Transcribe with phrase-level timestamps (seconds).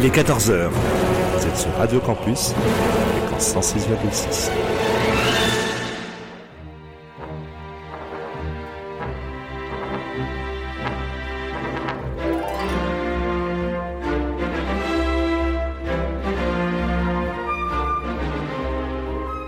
[0.00, 0.68] Il est 14h.
[0.70, 2.54] Vous êtes sur Radio Campus,
[3.26, 4.50] fréquence 106,6.–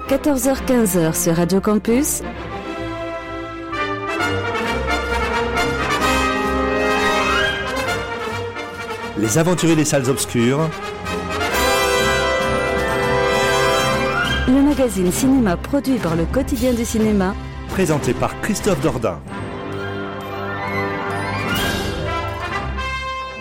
[0.09, 2.23] 14h-15h sur Radio Campus,
[9.21, 10.71] Les aventuriers des salles obscures.
[14.49, 17.35] le magazine cinéma produit par le quotidien du cinéma,
[17.69, 19.21] Présenté par Christophe Dordain.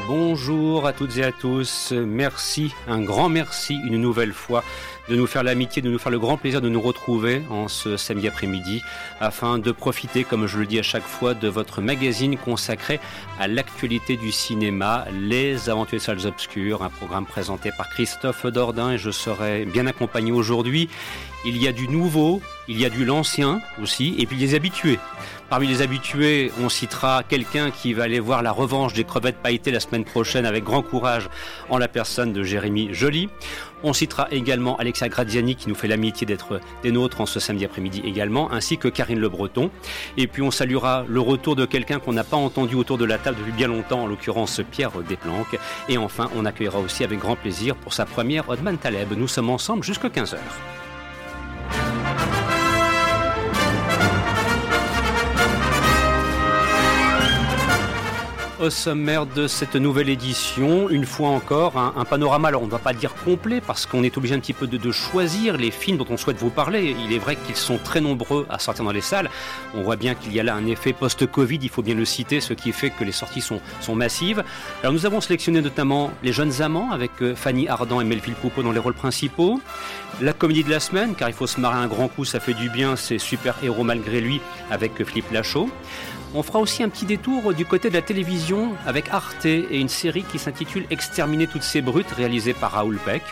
[0.08, 1.94] Bonjour à toutes et à tous.
[1.94, 4.64] Merci, un grand merci une nouvelle fois
[5.10, 7.98] de nous faire l'amitié, de nous faire le grand plaisir de nous retrouver en ce
[7.98, 8.84] samedi après-midi
[9.20, 13.00] afin de profiter, comme je le dis à chaque fois, de votre magazine consacré
[13.40, 18.98] à l'actualité du cinéma, Les Aventures Salles Obscures, un programme présenté par Christophe Dordain et
[18.98, 20.90] je serai bien accompagné aujourd'hui.
[21.46, 25.00] Il y a du nouveau, il y a du l'ancien aussi, et puis des habitués.
[25.50, 29.72] Parmi les habitués, on citera quelqu'un qui va aller voir la revanche des crevettes pailletées
[29.72, 31.28] la semaine prochaine avec grand courage
[31.70, 33.30] en la personne de Jérémy Joly.
[33.82, 37.66] On citera également Alexia Graziani qui nous fait l'amitié d'être des nôtres en ce samedi
[37.66, 39.72] après-midi également, ainsi que Karine Le Breton.
[40.18, 43.18] Et puis on saluera le retour de quelqu'un qu'on n'a pas entendu autour de la
[43.18, 45.58] table depuis bien longtemps, en l'occurrence Pierre Desplanques.
[45.88, 49.14] Et enfin, on accueillera aussi avec grand plaisir pour sa première Odman Taleb.
[49.18, 50.38] Nous sommes ensemble jusqu'à 15h.
[58.60, 62.78] Au sommaire de cette nouvelle édition, une fois encore, un, panorama, alors on ne va
[62.78, 66.06] pas dire complet parce qu'on est obligé un petit peu de, choisir les films dont
[66.10, 66.94] on souhaite vous parler.
[67.06, 69.30] Il est vrai qu'ils sont très nombreux à sortir dans les salles.
[69.76, 72.42] On voit bien qu'il y a là un effet post-Covid, il faut bien le citer,
[72.42, 73.62] ce qui fait que les sorties sont,
[73.96, 74.44] massives.
[74.82, 78.62] Alors nous avons sélectionné notamment Les Jeunes Amants avec euh, Fanny Ardant et Melville Poupeau
[78.62, 79.62] dans les rôles principaux.
[80.20, 82.54] La comédie de la semaine, car il faut se marrer un grand coup, ça fait
[82.54, 85.70] du bien, c'est Super Héros malgré lui avec Philippe Lachaud.
[86.36, 89.90] On fera aussi un petit détour du côté de la télévision avec Arte et une
[89.90, 93.24] série qui s'intitule Exterminer toutes ces brutes réalisée par Raoul Peck.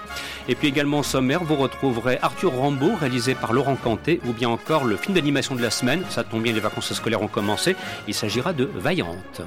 [0.50, 4.50] Et puis également au sommaire, vous retrouverez Arthur Rambaud réalisé par Laurent Canté ou bien
[4.50, 6.02] encore le film d'animation de la semaine.
[6.10, 7.76] Ça tombe bien, les vacances scolaires ont commencé.
[8.08, 9.42] Il s'agira de Vaillante.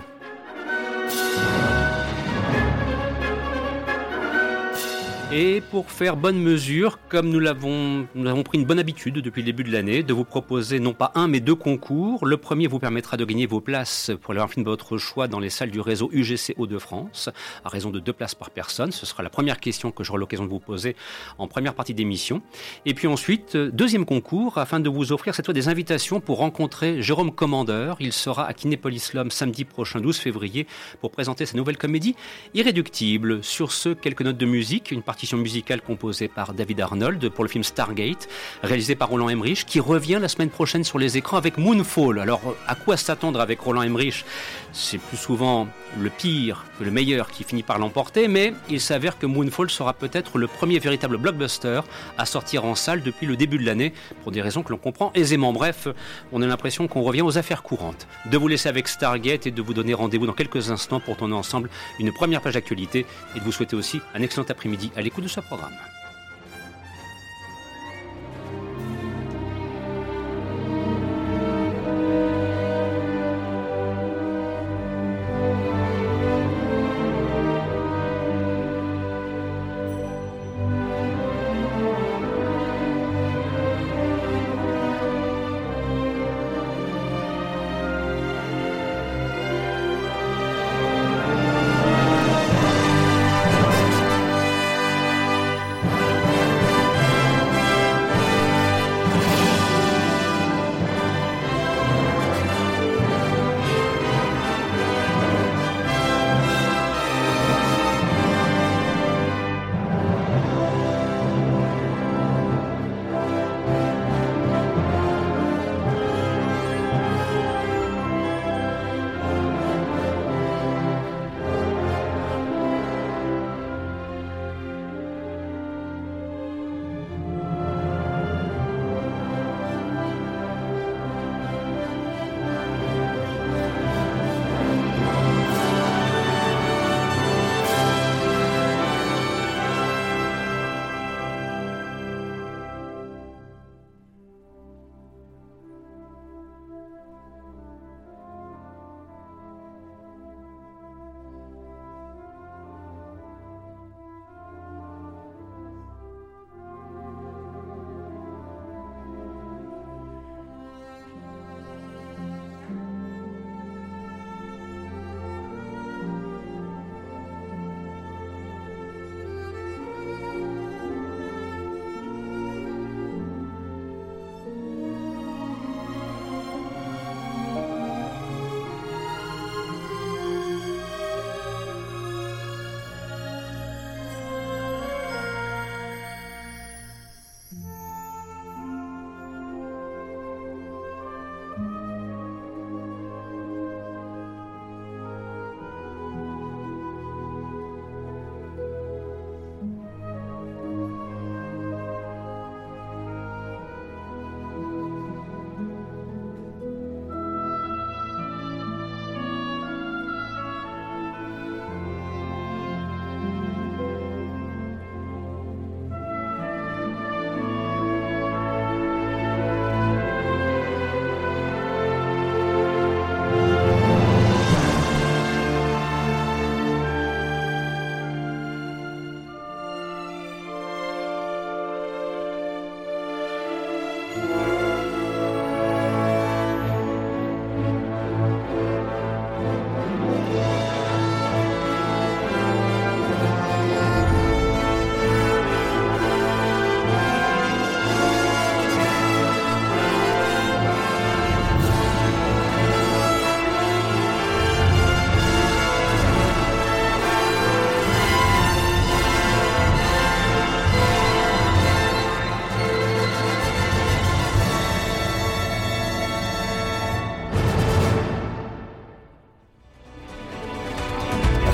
[5.33, 9.43] Et pour faire bonne mesure, comme nous l'avons, nous avons pris une bonne habitude depuis
[9.43, 12.27] le début de l'année, de vous proposer non pas un mais deux concours.
[12.27, 15.39] Le premier vous permettra de gagner vos places pour un film de votre choix dans
[15.39, 17.31] les salles du réseau UGC Hauts-de-France,
[17.65, 18.91] à raison de deux places par personne.
[18.91, 20.97] Ce sera la première question que j'aurai l'occasion de vous poser
[21.39, 22.43] en première partie d'émission.
[22.85, 27.03] Et puis ensuite, deuxième concours, afin de vous offrir cette fois des invitations pour rencontrer
[27.03, 27.99] Jérôme Commandeur.
[28.01, 30.67] Il sera à Kinépolis Lom samedi prochain, 12 février,
[31.01, 32.17] pour présenter sa nouvelle comédie
[32.55, 33.45] Irréductible.
[33.45, 37.51] Sur ce, quelques notes de musique, une partie musicale composée par David Arnold pour le
[37.51, 38.29] film Stargate,
[38.63, 42.19] réalisé par Roland Emmerich, qui revient la semaine prochaine sur les écrans avec Moonfall.
[42.19, 44.25] Alors, à quoi s'attendre avec Roland Emmerich?
[44.73, 49.19] C'est plus souvent le pire que le meilleur qui finit par l'emporter, mais il s'avère
[49.19, 51.81] que Moonfall sera peut-être le premier véritable blockbuster
[52.19, 53.93] à sortir en salle depuis le début de l'année,
[54.23, 55.53] pour des raisons que l'on comprend aisément.
[55.53, 55.89] Bref,
[56.33, 58.07] on a l'impression qu'on revient aux affaires courantes.
[58.31, 61.35] De vous laisser avec Stargate et de vous donner rendez-vous dans quelques instants pour tourner
[61.35, 65.75] ensemble une première page d'actualité et de vous souhaiter aussi un excellent après-midi à kulishaпqаgan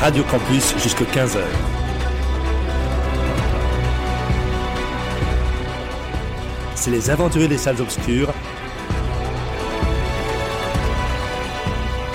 [0.06, 1.40] Radio Campus jusqu'à 15h.
[6.76, 8.32] C'est les aventuriers des salles obscures.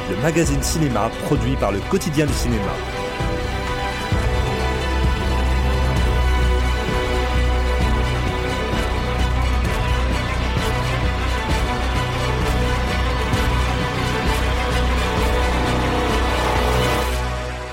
[0.09, 2.71] Le magazine cinéma produit par le quotidien du cinéma.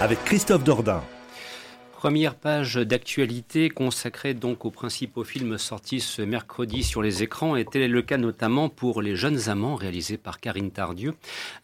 [0.00, 1.02] Avec Christophe Dordain.
[1.92, 7.64] Première page d'actualité consacrée donc aux principaux films sortis ce mercredi sur les écrans et
[7.64, 11.14] tel est le cas notamment pour Les Jeunes Amants réalisé par Karine Tardieu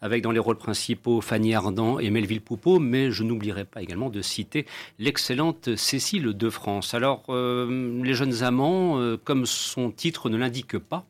[0.01, 4.09] avec dans les rôles principaux Fanny Ardant et Melville Poupeau mais je n'oublierai pas également
[4.09, 4.65] de citer
[4.99, 6.93] l'excellente Cécile de France.
[6.93, 11.05] Alors euh, Les Jeunes Amants euh, comme son titre ne l'indique pas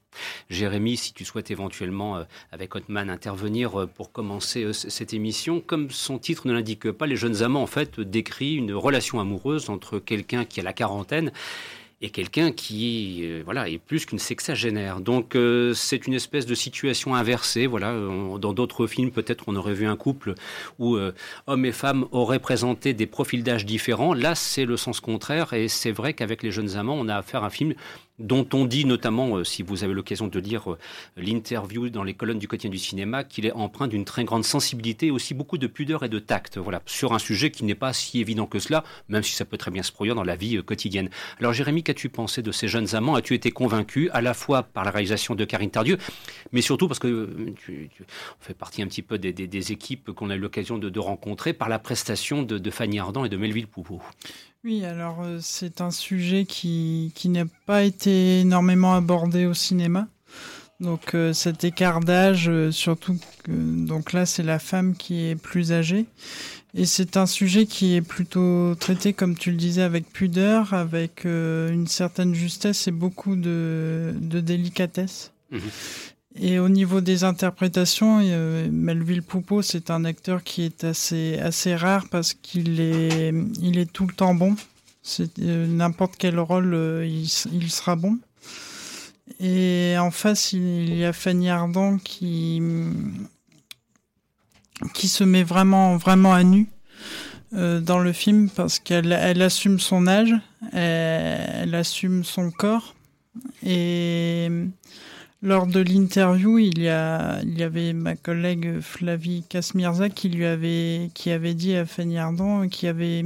[0.49, 5.61] Jérémy, si tu souhaites éventuellement, euh, avec Hotman, intervenir euh, pour commencer euh, cette émission,
[5.61, 9.69] comme son titre ne l'indique pas, Les Jeunes Amants, en fait, décrit une relation amoureuse
[9.69, 11.31] entre quelqu'un qui a la quarantaine
[12.01, 14.99] et quelqu'un qui voilà est plus qu'une sexagénaire.
[14.99, 15.35] Donc
[15.73, 17.67] c'est une espèce de situation inversée.
[17.67, 20.35] Voilà, dans d'autres films peut-être on aurait vu un couple
[20.77, 20.97] où
[21.47, 24.13] hommes et femmes auraient présenté des profils d'âge différents.
[24.13, 27.43] Là c'est le sens contraire et c'est vrai qu'avec les jeunes amants on a affaire
[27.43, 27.73] à un film
[28.19, 30.77] dont on dit notamment, euh, si vous avez l'occasion de lire euh,
[31.17, 35.11] l'interview dans les colonnes du quotidien du cinéma, qu'il est empreint d'une très grande sensibilité
[35.11, 38.21] aussi beaucoup de pudeur et de tact, voilà, sur un sujet qui n'est pas si
[38.21, 40.61] évident que cela, même si ça peut très bien se produire dans la vie euh,
[40.61, 41.09] quotidienne.
[41.39, 43.15] Alors Jérémy, qu'as-tu pensé de ces jeunes amants?
[43.15, 45.97] As-tu été convaincu à la fois par la réalisation de Karine Tardieu,
[46.51, 47.89] mais surtout parce que tu,
[48.39, 51.79] fait partie un petit peu des, équipes qu'on a eu l'occasion de, rencontrer, par la
[51.79, 54.01] prestation de, de Fanny Ardant et de Melville Poupeau?
[54.65, 60.07] Oui, alors euh, c'est un sujet qui, qui n'a pas été énormément abordé au cinéma.
[60.79, 65.35] Donc euh, cet écart d'âge, euh, surtout que donc là c'est la femme qui est
[65.35, 66.07] plus âgée.
[66.73, 71.23] Et c'est un sujet qui est plutôt traité, comme tu le disais, avec pudeur, avec
[71.23, 75.31] une certaine justesse et beaucoup de, de délicatesse.
[75.51, 75.59] Mmh.
[76.37, 81.75] Et au niveau des interprétations, euh, Melville Poupeau, c'est un acteur qui est assez, assez
[81.75, 84.55] rare parce qu'il est, il est tout le temps bon.
[85.01, 88.17] C'est euh, n'importe quel rôle, euh, il, sera bon.
[89.39, 92.61] Et en face, il y a Fanny Ardant qui,
[94.93, 96.67] qui se met vraiment, vraiment à nu
[97.51, 100.33] dans le film parce qu'elle elle assume son âge,
[100.73, 102.95] elle, elle assume son corps
[103.65, 104.49] et
[105.45, 110.45] lors de l'interview, il y a, il y avait ma collègue Flavie Kasmirza qui lui
[110.45, 113.23] avait, qui avait dit à Fanny Ardant, qui avait,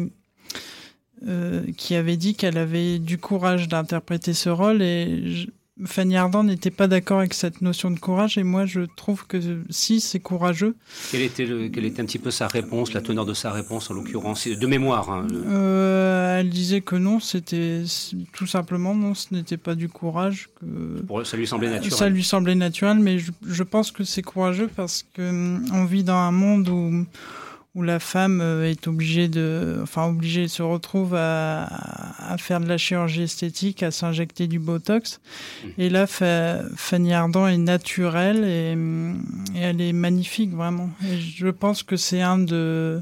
[1.28, 5.48] euh, qui avait dit qu'elle avait du courage d'interpréter ce rôle et
[5.86, 9.38] Fanny Ardant n'était pas d'accord avec cette notion de courage et moi je trouve que
[9.70, 10.76] si c'est courageux.
[11.12, 13.90] Quelle était, le, quelle était un petit peu sa réponse, la teneur de sa réponse
[13.90, 17.84] en l'occurrence, de mémoire hein, euh, Elle disait que non, c'était
[18.34, 20.50] tout simplement non, ce n'était pas du courage.
[20.60, 21.98] Que, ça lui semblait naturel.
[21.98, 25.86] Ça lui semblait naturel, mais je, je pense que c'est courageux parce que hum, on
[25.86, 27.06] vit dans un monde où
[27.80, 32.68] où la femme euh, est obligée de, enfin obligée, se retrouve à, à faire de
[32.68, 35.22] la chirurgie esthétique, à s'injecter du botox.
[35.64, 35.68] Mmh.
[35.78, 38.78] Et là, Fanny Ardant est naturelle et,
[39.58, 40.90] et, elle est magnifique vraiment.
[41.10, 43.02] Et je pense que c'est un de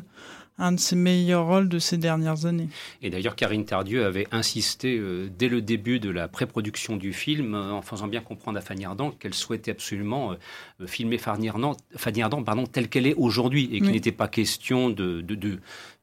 [0.57, 2.69] un de ses meilleurs rôles de ces dernières années.
[3.01, 7.53] Et d'ailleurs, Karine Tardieu avait insisté euh, dès le début de la pré-production du film,
[7.53, 10.33] euh, en faisant bien comprendre à Fanny Ardant qu'elle souhaitait absolument
[10.81, 14.27] euh, filmer Fanny Ardant, Fanny Ardant pardon, telle qu'elle est aujourd'hui, et qu'il n'était pas
[14.27, 15.59] question de, de, de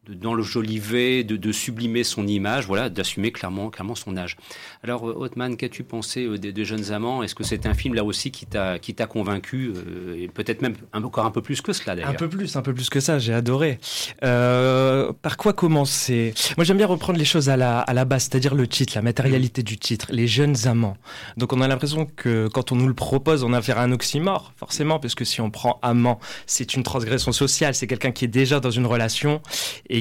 [0.08, 4.36] dans le jolivet, de, sublimer son image, voilà, d'assumer clairement, clairement son âge.
[4.82, 7.22] Alors, euh, Othman, qu'as-tu pensé euh, des, Jeunes Amants?
[7.22, 10.62] Est-ce que c'est un film là aussi qui t'a qui t'a convaincu euh, et peut-être
[10.62, 12.10] même encore un peu plus que cela d'ailleurs?
[12.10, 13.18] Un peu plus, un peu plus que ça.
[13.18, 13.78] J'ai adoré.
[14.20, 16.34] par quoi commencer?
[16.56, 19.02] Moi, j'aime bien reprendre les choses à la à la base, c'est-à-dire le titre, la
[19.02, 20.96] matérialité du titre, les Jeunes Amants.
[21.36, 23.92] Donc, on a l'impression que quand on nous le propose, on a affaire à un
[23.92, 28.26] oxymore, forcément, parce que si on prend amant, c'est une transgression sociale, c'est quelqu'un qui
[28.26, 29.40] est déjà dans une relation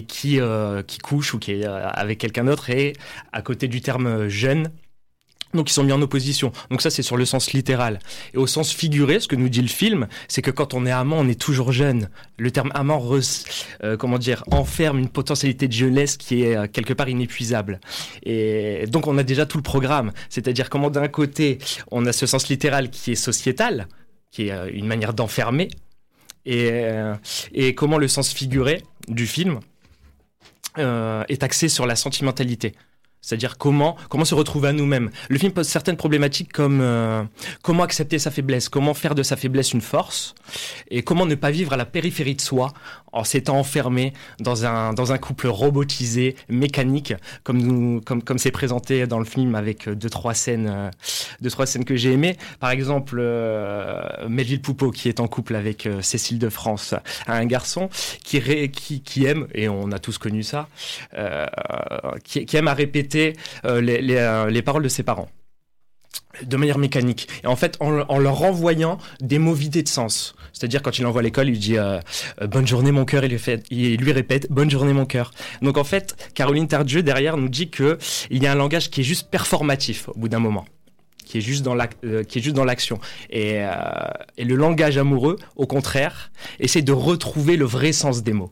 [0.02, 2.94] qui, euh, qui couche ou qui est euh, avec quelqu'un d'autre et
[3.32, 4.72] à côté du terme jeune,
[5.54, 6.52] donc ils sont mis en opposition.
[6.72, 8.00] Donc ça c'est sur le sens littéral.
[8.34, 10.92] Et au sens figuré, ce que nous dit le film, c'est que quand on est
[10.92, 12.10] amant, on est toujours jeune.
[12.40, 13.08] Le terme amant,
[13.84, 17.80] euh, comment dire, enferme une potentialité de jeunesse qui est quelque part inépuisable.
[18.24, 20.12] Et donc on a déjà tout le programme.
[20.30, 21.60] C'est-à-dire comment d'un côté
[21.92, 23.88] on a ce sens littéral qui est sociétal,
[24.32, 25.68] qui est une manière d'enfermer,
[26.46, 26.82] et,
[27.54, 29.60] et comment le sens figuré du film,
[30.78, 32.74] euh, est axé sur la sentimentalité.
[33.24, 35.10] C'est-à-dire comment comment se retrouver à nous-mêmes.
[35.30, 37.24] Le film pose certaines problématiques comme euh,
[37.64, 40.36] comment accepter sa faiblesse, comment faire de sa faiblesse une force,
[40.92, 42.74] et comment ne pas vivre à la périphérie de soi
[43.14, 49.08] en s'étant enfermé dans un, dans un couple robotisé, mécanique, comme comme, comme c'est présenté
[49.08, 50.90] dans le film avec deux, trois scènes, euh,
[51.42, 52.38] deux, trois scènes que j'ai aimées.
[52.60, 56.96] Par exemple, euh, Melville Poupeau, qui est en couple avec euh, Cécile de France,
[57.28, 57.90] un garçon
[58.24, 60.68] qui, qui, qui, aime, et on a tous connu ça,
[61.14, 61.46] euh,
[62.24, 65.30] qui, qui, aime à répéter les, les, les paroles de ses parents
[66.42, 67.28] de manière mécanique.
[67.44, 70.36] Et en fait, en, en, leur renvoyant des mots vidés de sens.
[70.52, 72.00] C'est-à-dire, quand il envoie à l'école, il dit euh,
[72.42, 75.32] euh, Bonne journée, mon cœur», il lui, lui répète «Bonne journée, mon cœur».
[75.62, 77.98] Donc en fait, Caroline Tardieu, derrière, nous dit que
[78.30, 80.66] il y a un langage qui est juste performatif, au bout d'un moment
[81.26, 83.72] qui est juste dans euh, qui est juste dans l'action et, euh,
[84.38, 88.52] et le langage amoureux au contraire essaie de retrouver le vrai sens des mots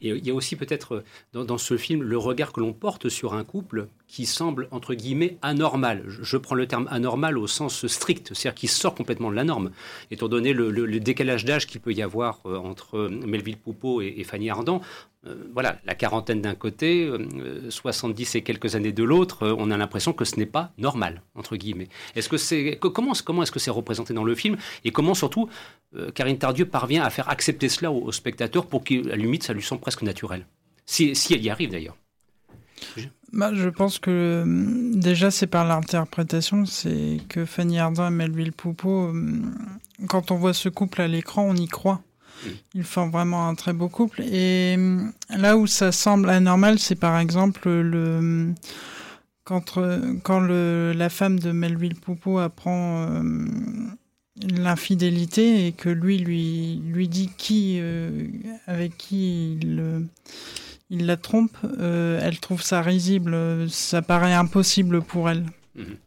[0.00, 3.08] et il y a aussi peut-être dans, dans, ce film le regard que l'on porte
[3.08, 6.04] sur un couple qui semble, entre guillemets, anormal.
[6.06, 9.70] Je prends le terme anormal au sens strict, c'est-à-dire qui sort complètement de la norme,
[10.10, 14.24] étant donné le décalage d'âge qu'il peut y avoir euh, entre Melville Poupeau et, et
[14.24, 14.80] Fanny Ardant.
[15.26, 19.70] Euh, voilà, la quarantaine d'un côté, euh, 70 et quelques années de l'autre, euh, on
[19.70, 21.88] a l'impression que ce n'est pas normal, entre guillemets.
[22.14, 25.48] Est-ce que c'est, comment, comment est-ce que c'est représenté dans le film Et comment surtout
[25.96, 29.42] euh, Karine Tardieu parvient à faire accepter cela au, au spectateur pour qu'à la limite
[29.42, 30.46] ça lui semble presque naturel?
[30.84, 31.96] Si, si elle y arrive d'ailleurs.
[33.32, 34.44] Bah, je pense que
[34.94, 39.12] déjà c'est par l'interprétation, c'est que Fanny Ardant et Melville Poupeau,
[40.08, 42.02] quand on voit ce couple à l'écran, on y croit.
[42.74, 44.22] Ils font vraiment un très beau couple.
[44.22, 44.76] Et
[45.30, 48.54] là où ça semble anormal, c'est par exemple le
[49.44, 49.78] quand,
[50.24, 53.22] quand le, la femme de Melville Poupeau apprend euh,
[54.42, 58.26] l'infidélité et que lui lui lui dit qui euh,
[58.66, 60.08] avec qui il
[60.88, 65.44] il la trompe, euh, elle trouve ça risible, ça paraît impossible pour elle.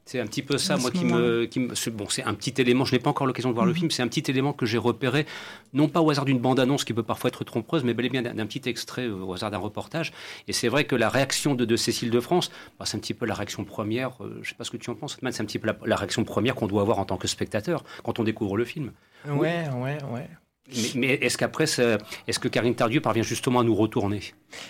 [0.05, 2.85] C'est un petit peu ça, moi, qui me, qui me, Bon, c'est un petit élément,
[2.85, 3.69] je n'ai pas encore l'occasion de voir mmh.
[3.69, 5.25] le film, c'est un petit élément que j'ai repéré,
[5.73, 8.21] non pas au hasard d'une bande-annonce qui peut parfois être trompeuse, mais bel et bien
[8.21, 10.11] d'un petit extrait euh, au hasard d'un reportage.
[10.47, 13.13] Et c'est vrai que la réaction de, de Cécile de France, bah, c'est un petit
[13.13, 15.41] peu la réaction première, euh, je ne sais pas ce que tu en penses, c'est
[15.41, 18.19] un petit peu la, la réaction première qu'on doit avoir en tant que spectateur quand
[18.19, 18.91] on découvre le film.
[19.27, 19.81] Ouais, oui.
[19.81, 20.29] ouais, ouais.
[20.75, 24.21] Mais, mais est-ce qu'après, est-ce que Karine Tardieu parvient justement à nous retourner?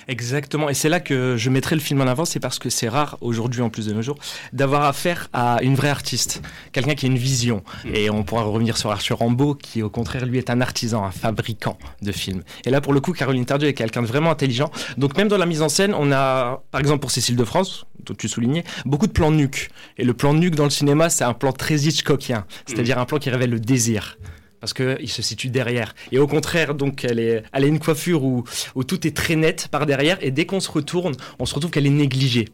[0.08, 2.90] Exactement, et c'est là que je mettrai le film en avant, c'est parce que c'est
[2.90, 4.18] rare aujourd'hui, en plus de nos jours,
[4.52, 6.42] d'avoir affaire à une vraie artiste,
[6.72, 7.64] quelqu'un qui a une vision.
[7.86, 7.96] Mmh.
[7.96, 11.12] Et on pourra revenir sur Arthur Rambaud, qui au contraire, lui, est un artisan, un
[11.12, 12.44] fabricant de films.
[12.66, 14.72] Et là, pour le coup, Caroline Tardieu est quelqu'un de vraiment intelligent.
[14.98, 17.86] Donc même dans la mise en scène, on a, par exemple pour Cécile de France,
[18.06, 19.70] dont tu soulignais, beaucoup de plans nuques.
[19.98, 23.02] Et le plan nuque dans le cinéma, c'est un plan très Hitchcockien, c'est-à-dire mmh.
[23.02, 24.18] un plan qui révèle le désir
[24.60, 25.96] parce qu'il se situe derrière.
[26.12, 28.44] Et au contraire, donc, elle, est, elle a une coiffure où,
[28.76, 31.72] où tout est très net par derrière, et dès qu'on se retourne, on se retrouve
[31.72, 32.46] qu'elle est négligée.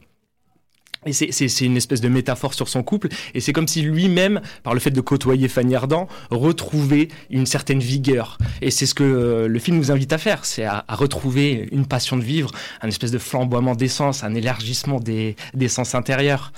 [1.05, 3.09] Et c'est une espèce de métaphore sur son couple.
[3.35, 7.79] Et c'est comme si lui-même, par le fait de côtoyer Fanny Ardant, retrouvait une certaine
[7.79, 8.39] vigueur.
[8.61, 11.69] Et c'est ce que euh, le film nous invite à faire, c'est à, à, retrouver
[11.71, 12.49] une passion de vivre,
[12.81, 16.51] un espèce de flamboiement d'essence, un élargissement des, des sens intérieurs.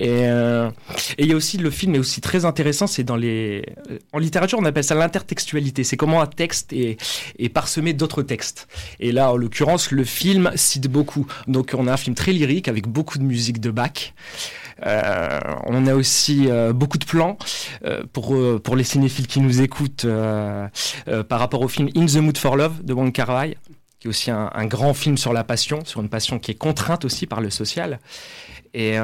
[0.00, 0.68] Et euh,
[1.18, 3.64] il y a aussi, le film est aussi très intéressant, c'est dans les...
[4.12, 5.84] En littérature, on appelle ça l'intertextualité.
[5.84, 7.00] C'est comment un texte est,
[7.38, 8.66] est parsemé d'autres textes.
[8.98, 11.26] Et là, en l'occurrence, le film cite beaucoup.
[11.46, 13.91] Donc on a un film très lyrique, avec beaucoup de musique de Bach,
[14.86, 17.38] euh, on a aussi euh, beaucoup de plans
[17.84, 22.38] euh, pour, pour les cinéphiles qui nous écoutent par rapport au film In the Mood
[22.38, 23.56] for Love de Wong Kar Wai
[24.00, 26.56] qui est aussi un, un, grand film sur la passion, sur une passion qui est
[26.56, 28.00] contrainte aussi par le social.
[28.74, 28.96] Et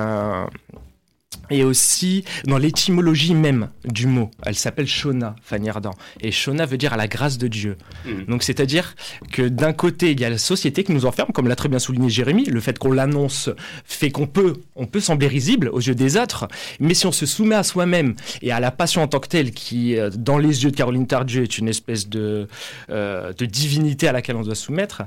[1.51, 4.31] et aussi dans l'étymologie même du mot.
[4.45, 5.95] Elle s'appelle Shona, Fanny Ardant.
[6.21, 7.77] Et Shona veut dire à la grâce de Dieu.
[8.05, 8.25] Mmh.
[8.29, 8.95] Donc c'est-à-dire
[9.33, 11.79] que d'un côté, il y a la société qui nous enferme, comme l'a très bien
[11.79, 12.45] souligné Jérémy.
[12.45, 13.51] Le fait qu'on l'annonce
[13.85, 16.49] fait qu'on peut, on peut sembler risible aux yeux des autres.
[16.81, 19.53] Mais si on se soumet à soi-même et à la passion en tant que telle,
[19.53, 22.49] qui, euh, dans les yeux de Caroline Tardieu, est une espèce de,
[22.91, 25.03] euh, de divinité à laquelle on doit soumettre,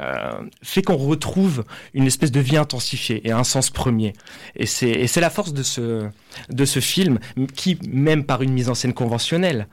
[0.00, 1.64] euh, fait qu'on retrouve
[1.94, 4.12] une espèce de vie intensifiée et un sens premier.
[4.56, 6.08] Et c'est la force de ce,
[6.50, 7.18] de ce film
[7.54, 9.66] qui, même par une mise en scène conventionnelle,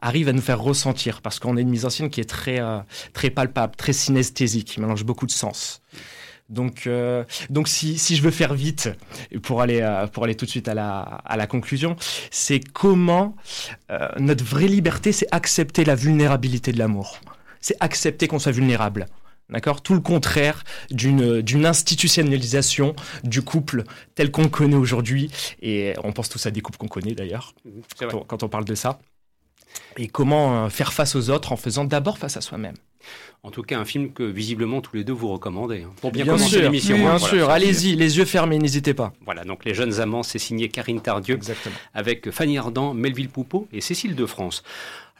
[0.00, 2.60] arrive à nous faire ressentir parce qu'on a une mise en scène qui est très,
[2.60, 2.78] euh,
[3.12, 5.82] très palpable, très synesthésique, qui mélange beaucoup de sens.
[6.48, 8.88] Donc, euh, donc si, si je veux faire vite
[9.42, 11.96] pour aller, euh, pour aller tout de suite à la, à la conclusion,
[12.30, 13.36] c'est comment
[14.18, 17.20] notre vraie liberté, c'est accepter la vulnérabilité de l'amour.
[17.60, 19.06] C'est accepter qu'on soit vulnérable.
[19.50, 19.82] D'accord?
[19.82, 25.30] Tout le contraire d'une institutionnalisation du couple tel qu'on connaît aujourd'hui.
[25.62, 27.54] Et on pense tous à des couples qu'on connaît d'ailleurs,
[27.98, 28.98] quand, quand, on parle de ça.
[29.96, 32.76] Et comment euh, faire face aux autres en faisant d'abord face à soi-même.
[33.44, 36.24] En tout cas, un film que visiblement tous les deux vous recommandez hein, pour bien,
[36.24, 36.96] Bien commencer l'émission.
[36.96, 37.34] bien hein, voilà.
[37.36, 37.50] sûr.
[37.50, 39.12] Allez-y, les yeux fermés, n'hésitez pas.
[39.24, 41.76] Voilà, donc Les Jeunes Amants, c'est signé Karine Tardieu Exactement.
[41.94, 44.64] avec Fanny Ardant, Melville Poupeau et Cécile de France.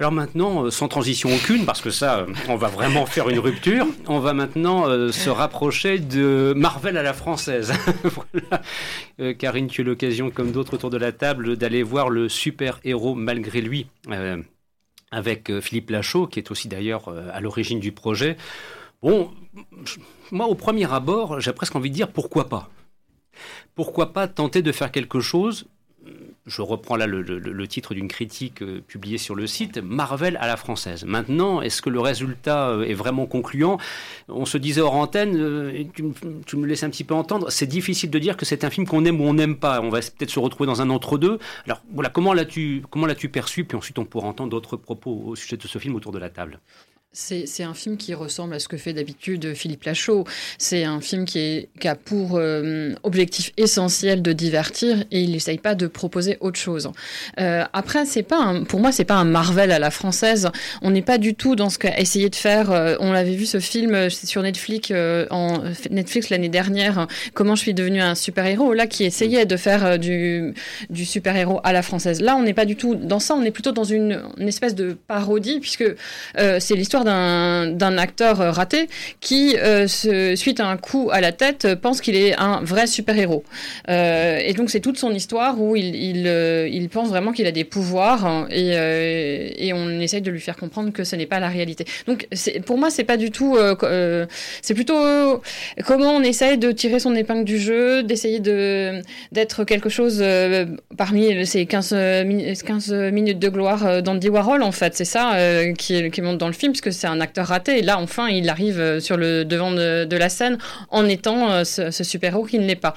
[0.00, 3.38] Alors maintenant, euh, sans transition aucune, parce que ça, euh, on va vraiment faire une
[3.40, 7.72] rupture, on va maintenant euh, se rapprocher de Marvel à la française.
[8.05, 8.62] voilà.
[9.20, 13.14] Euh, Karine, tu as l'occasion, comme d'autres autour de la table, d'aller voir le super-héros
[13.16, 14.37] malgré lui, euh,
[15.11, 18.37] avec euh, Philippe Lachaud, qui est aussi d'ailleurs euh, à l'origine du projet.
[19.03, 19.31] Bon,
[20.31, 22.68] moi, au premier abord, j'ai presque envie de dire pourquoi pas
[23.75, 25.66] pourquoi pas tenter de faire quelque chose
[26.49, 30.57] je reprends là le, titre d'une critique euh, publiée sur le site, Marvel à la
[30.57, 31.05] française.
[31.05, 33.79] Maintenant, est-ce que le résultat euh, est vraiment concluant?
[34.29, 36.15] On se disait hors antenne, euh, et tu, me-
[36.47, 38.87] tu me laisses un petit peu entendre, c'est difficile de dire que c'est un film
[38.87, 39.81] qu'on aime ou on n'aime pas.
[39.83, 41.39] On va peut-être se retrouver dans un entre-deux.
[41.67, 43.65] Alors voilà, comment l'as-tu comment l'as-tu perçu?
[43.65, 46.31] Puis ensuite, on pourra entendre d'autres propos au sujet de ce film autour de la
[46.31, 46.61] table.
[47.20, 50.24] C'est un film qui ressemble à ce que fait d'habitude Philippe Lachaud.
[50.57, 55.74] C'est un film qui, a pour euh, objectif essentiel de divertir et il n'essaye pas
[55.74, 56.88] de proposer autre chose.
[57.40, 60.48] Euh, après, c'est pas pour moi, c'est pas un Marvel à la française.
[60.81, 62.70] On n'est pas du tout dans ce qu'a essayé de faire.
[62.70, 64.92] euh, on l'avait vu ce film sur Netflix,
[65.90, 70.54] Netflix l'année dernière, Comment je suis devenu un super-héros, là, qui essayait de faire du,
[70.88, 72.20] du super-héros à la française.
[72.20, 74.76] Là, on n'est pas du tout dans ça, on est plutôt dans une, une espèce
[74.76, 75.85] de parodie, puisque
[76.37, 78.88] c'est l'histoire d'un acteur euh, raté
[79.21, 79.87] qui, euh,
[80.37, 83.44] suite à un coup à la tête, euh, pense qu'il est un vrai super-héros.
[83.88, 88.49] Et donc, c'est toute son histoire où il, pense vraiment qu'il a des pouvoirs hein,
[88.51, 91.85] et, on essaye de lui faire comprendre que ce n'est pas la réalité.
[92.07, 92.27] Donc,
[92.66, 93.57] pour moi, c'est pas du tout.
[94.62, 95.42] c'est plutôt
[95.85, 100.23] comment on essaye de tirer son épingle du jeu, d'essayer de d'être quelque chose
[100.97, 104.94] parmi ces 15, euh, mi- 15 minutes de gloire d'Andy Warhol, en fait.
[104.97, 105.37] C'est ça
[105.77, 107.79] qui, qui monte dans le film, puisque c'est un acteur raté.
[107.79, 110.59] Et là, enfin, il arrive euh, sur le devant de, la scène
[110.90, 112.94] en étant euh, ce, super-héros qui ne l'est pas.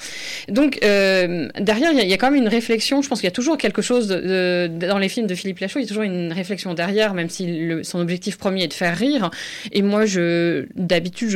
[0.49, 3.01] Donc, euh, derrière, il y, a- quand même une réflexion.
[3.01, 5.83] Je pense qu'il y a toujours quelque chose dans les films de Philippe Lachaud, il
[5.83, 9.29] y a toujours une réflexion derrière, même si son objectif premier est de faire rire.
[9.71, 11.29] Et moi, je d'habitude,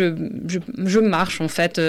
[0.47, 1.81] je, je, marche, en fait.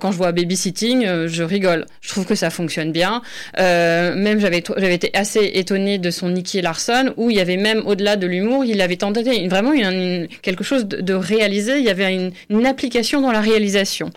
[0.00, 1.86] Quand je vois Babysitting, je rigole.
[2.00, 3.22] Je trouve que ça fonctionne bien.
[3.56, 7.82] Même j'avais j'avais été assez étonnée de son Nicky Larson, où il y avait même
[7.86, 9.97] au-delà de l'humour, il avait tenté une- vraiment une,
[10.42, 11.78] quelque chose de, réalisé.
[11.78, 14.10] Il y avait une application dans la réalisation.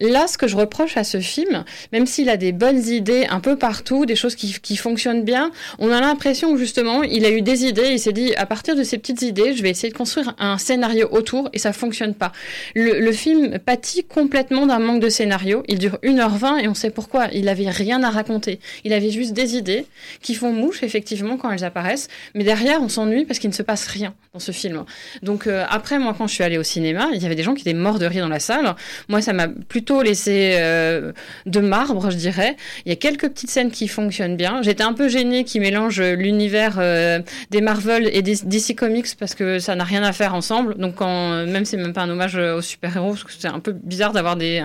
[0.00, 3.40] Là, ce que je reproche à ce film, même s'il a des bonnes idées un
[3.40, 7.30] peu partout, des choses qui, qui fonctionnent bien, on a l'impression que justement, il a
[7.30, 9.92] eu des idées, il s'est dit, à partir de ces petites idées, je vais essayer
[9.92, 12.32] de construire un scénario autour, et ça fonctionne pas.
[12.74, 15.62] Le, film pâtit complètement d'un manque de scénario.
[15.66, 17.28] Il dure 1h20 et on sait pourquoi.
[17.32, 18.60] Il avait rien à raconter.
[18.84, 19.86] Il avait juste des idées
[20.22, 22.08] qui font mouche, effectivement, quand elles apparaissent.
[22.34, 24.84] Mais derrière, on s'ennuie parce qu'il ne se passe rien dans ce film.
[25.22, 27.54] Donc euh, après, moi, quand je suis allée au cinéma, il y avait des gens
[27.54, 28.74] qui étaient morts de rire dans la salle.
[29.08, 31.12] Moi, ça m'a plutôt laissé euh,
[31.46, 32.56] de marbre, je dirais.
[32.84, 34.62] Il y a quelques petites scènes qui fonctionnent bien.
[34.62, 37.20] J'étais un peu gênée qu'ils mélangent l'univers euh,
[37.50, 40.76] des Marvel et des DC Comics parce que ça n'a rien à faire ensemble.
[40.76, 43.72] Donc quand, même c'est même pas un hommage aux super-héros, parce que c'est un peu
[43.72, 44.62] bizarre d'avoir des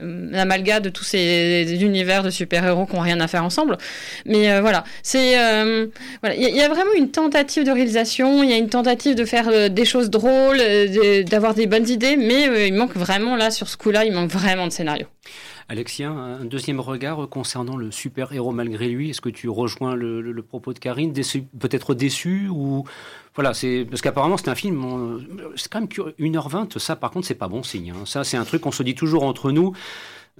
[0.00, 3.78] un amalgame de tous ces univers de super-héros qui n'ont rien à faire ensemble.
[4.26, 5.86] Mais euh, voilà, c'est euh,
[6.22, 9.24] voilà, il y, a- vraiment une tentative de réalisation, il y a une tentative de
[9.24, 10.60] faire euh, des choses drôles,
[11.24, 14.66] d'avoir des bonnes idées, mais il manque vraiment là sur ce coup-là, il manque vraiment
[14.66, 15.06] de scénario.
[15.70, 19.10] Alexia, un deuxième regard concernant le super-héros malgré lui.
[19.10, 21.12] Est-ce que tu rejoins le, propos de Karine?
[21.12, 22.84] Peut-être déçu ou
[23.34, 25.52] voilà, c'est parce qu'apparemment c'est un film.
[25.56, 26.14] C'est quand même curieux.
[26.18, 26.78] 1h20.
[26.78, 27.90] Ça, par contre, c'est pas bon signe.
[27.90, 28.06] hein.
[28.06, 29.74] Ça, c'est un truc qu'on se dit toujours entre nous.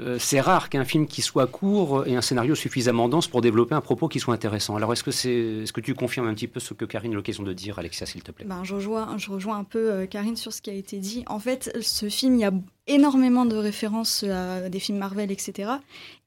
[0.00, 3.74] Euh, c'est rare qu'un film qui soit court et un scénario suffisamment dense pour développer
[3.74, 4.76] un propos qui soit intéressant.
[4.76, 7.42] Alors, est-ce que est-ce que tu confirmes un petit peu ce que Karine a l'occasion
[7.42, 8.44] de dire, Alexia, s'il te plaît?
[8.46, 11.24] Ben, je, rejoins, je rejoins un peu euh, Karine sur ce qui a été dit.
[11.26, 12.52] En fait, ce film, il y a
[12.86, 15.72] énormément de références à des films Marvel, etc.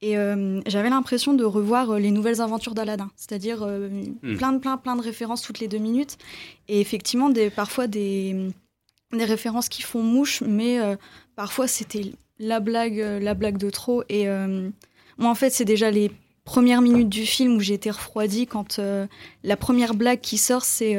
[0.01, 3.89] Et euh, j'avais l'impression de revoir euh, les nouvelles aventures d'Aladin, c'est-à-dire euh,
[4.21, 4.37] Mm.
[4.37, 6.17] plein, de, plein, plein de références toutes les deux minutes.
[6.67, 8.49] Et effectivement, des, parfois des,
[9.13, 10.95] des références qui font mouche, mais euh,
[11.35, 14.03] parfois c'était la blague, euh, la blague de trop.
[14.09, 14.69] Et euh,
[15.17, 16.11] moi, en fait, c'est déjà les
[16.43, 19.07] premières minutes du film où j'ai été refroidie quand euh,
[19.43, 20.97] la première blague qui sort, c'est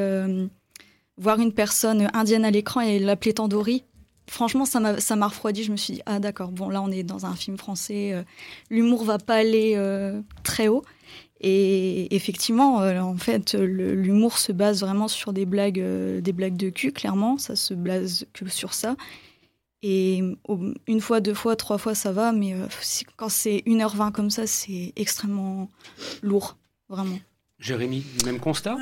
[1.17, 3.83] voir une personne indienne à l'écran et l'appeler Tandoori.
[4.27, 5.63] Franchement, ça m'a refroidi.
[5.63, 8.23] Je me suis dit, ah d'accord, bon là on est dans un film français, euh,
[8.71, 9.77] l'humour va pas aller
[10.43, 10.83] très haut.
[11.41, 15.83] Et effectivement, en fait, l'humour se base vraiment sur des blagues,
[16.21, 17.37] des blagues de cul, clairement.
[17.37, 18.95] Ça se base que sur ça.
[19.85, 22.31] Et au- une fois, deux fois, trois fois, ça va.
[22.31, 22.65] Mais euh,
[23.17, 25.69] quand c'est 1h20 comme ça, c'est extrêmement
[26.21, 26.57] lourd,
[26.89, 27.19] vraiment.
[27.59, 28.77] Jérémy, même constat?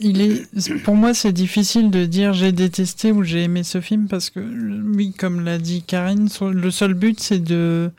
[0.00, 4.08] Il est, pour moi, c'est difficile de dire j'ai détesté ou j'ai aimé ce film
[4.08, 7.92] parce que, oui, comme l'a dit Karine, le seul but c'est de,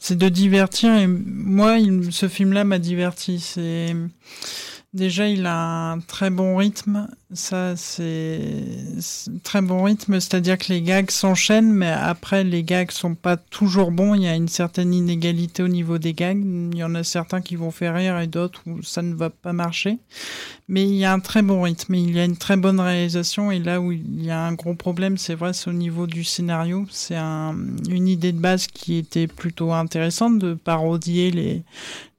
[0.00, 1.76] c'est de divertir et moi,
[2.10, 3.38] ce film-là m'a diverti.
[3.38, 3.94] C'est,
[4.92, 7.06] Déjà, il a un très bon rythme.
[7.32, 8.40] Ça, c'est
[9.42, 13.90] très bon rythme, c'est-à-dire que les gags s'enchaînent, mais après, les gags sont pas toujours
[13.90, 14.14] bons.
[14.14, 16.40] Il y a une certaine inégalité au niveau des gags.
[16.72, 19.30] Il y en a certains qui vont faire rire et d'autres où ça ne va
[19.30, 19.98] pas marcher.
[20.68, 21.94] Mais il y a un très bon rythme.
[21.94, 23.50] Il y a une très bonne réalisation.
[23.50, 26.22] Et là où il y a un gros problème, c'est vrai, c'est au niveau du
[26.22, 26.86] scénario.
[26.90, 31.62] C'est une idée de base qui était plutôt intéressante de parodier les,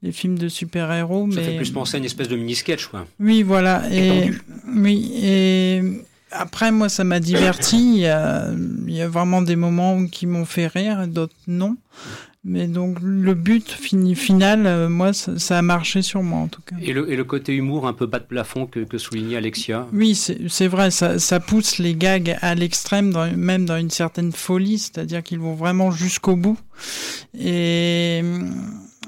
[0.02, 1.28] les films de super-héros.
[1.30, 1.46] Ça mais...
[1.46, 3.06] fait plus penser à une espèce de mini-sketch, quoi.
[3.20, 3.82] Oui, voilà.
[3.92, 4.30] Et,
[4.74, 5.82] oui, et
[6.30, 7.76] après, moi, ça m'a diverti.
[7.76, 8.50] Il y, a,
[8.86, 11.76] il y a vraiment des moments qui m'ont fait rire, d'autres non.
[12.44, 16.48] Mais donc le but fini, final, euh, moi, ça, ça, a marché sur moi en
[16.48, 16.76] tout cas.
[16.80, 19.86] Et le, et le côté humour un peu bas de plafond que, que soulignait Alexia?
[19.92, 24.78] Oui, c'est vrai, ça, ça, pousse les gags à l'extrême, même dans une certaine folie,
[24.78, 26.58] c'est-à-dire qu'ils vont vraiment jusqu'au bout.
[27.38, 28.22] Et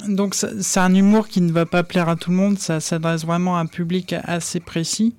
[0.08, 3.24] donc c'est un humour qui ne va pas plaire à tout le monde, ça s'adresse
[3.24, 5.14] vraiment à un public assez précis,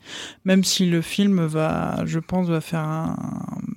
[0.45, 3.15] même si le film va, je pense, va faire un,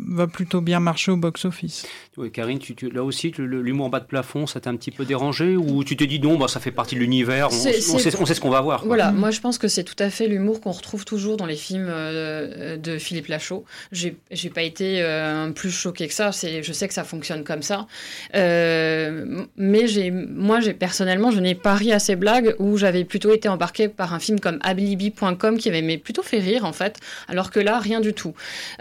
[0.08, 1.86] va plutôt bien marcher au box-office.
[2.16, 4.90] Oui, Karine, tu, tu, là aussi, l'humour en bas de plafond, ça t'a un petit
[4.90, 5.56] peu dérangé?
[5.56, 7.76] Ou tu t'es dit non, bah, ça fait partie de l'univers, on, on, sait,
[8.20, 8.80] on, sait, ce qu'on va voir.
[8.80, 8.88] Quoi.
[8.88, 11.56] Voilà, moi je pense que c'est tout à fait l'humour qu'on retrouve toujours dans les
[11.56, 13.64] films euh, de Philippe Lachaud.
[13.92, 14.14] J'ai
[14.54, 17.86] pas été euh, plus choqué que ça, je sais que ça fonctionne comme ça.
[18.34, 23.34] Euh, mais moi, j'ai personnellement, je n'ai pas ri à ces blagues où j'avais plutôt
[23.34, 27.50] été embarqué par un film comme Abilibi.com qui m'avait plutôt fait rire en fait, alors
[27.50, 28.32] que là, rien du tout.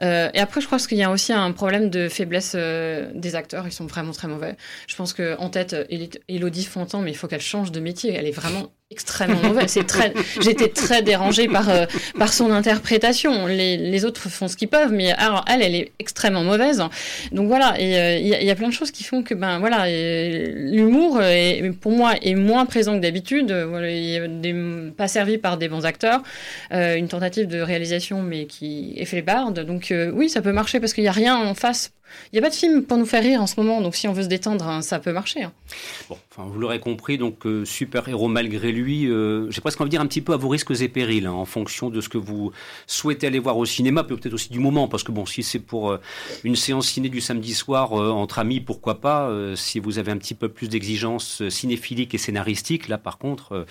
[0.04, 3.34] Euh, et après, je crois qu'il y a aussi un problème de faiblesse euh, des
[3.34, 4.58] acteurs, ils sont vraiment très mauvais.
[4.86, 5.76] Je pense qu'en tête,
[6.30, 9.68] Elodie Fontan, mais il faut qu'elle change de métier, elle est vraiment extrêmement mauvais.
[9.68, 11.86] C'est très, j'étais très dérangée par euh,
[12.18, 13.48] par son interprétation.
[13.48, 16.82] Les, les, autres font ce qu'ils peuvent, mais alors elle, elle est extrêmement mauvaise.
[17.32, 19.60] Donc voilà, et euh, il y, y, a plein de choses qui font que ben
[19.60, 21.22] voilà, l'humour
[21.82, 23.52] pour moi est moins présent que d'habitude.
[23.52, 26.22] Voilà, il pas servi par des bons acteurs,
[26.72, 29.60] euh, une tentative de réalisation mais qui est flébarde.
[29.62, 31.92] Donc euh, oui, ça peut marcher parce qu'il n'y a rien en face
[32.32, 34.08] il n'y a pas de film pour nous faire rire en ce moment, donc si
[34.08, 35.44] on veut se détendre, hein, ça peut marcher.
[35.44, 35.52] Hein.
[36.10, 39.92] Bon, enfin, vous l'aurez compris, donc euh, super-héros malgré lui, euh, j'ai presque envie de
[39.92, 42.18] dire un petit peu à vos risques et périls, hein, en fonction de ce que
[42.18, 42.52] vous
[42.88, 45.92] souhaitez aller voir au cinéma, peut-être aussi du moment, parce que bon, si c'est pour
[45.92, 45.98] euh,
[46.44, 50.34] une séance ciné du samedi soir entre amis, pourquoi pas, si vous avez un petit
[50.34, 53.66] peu plus d'exigences cinéphiliques et scénaristiques, là par contre,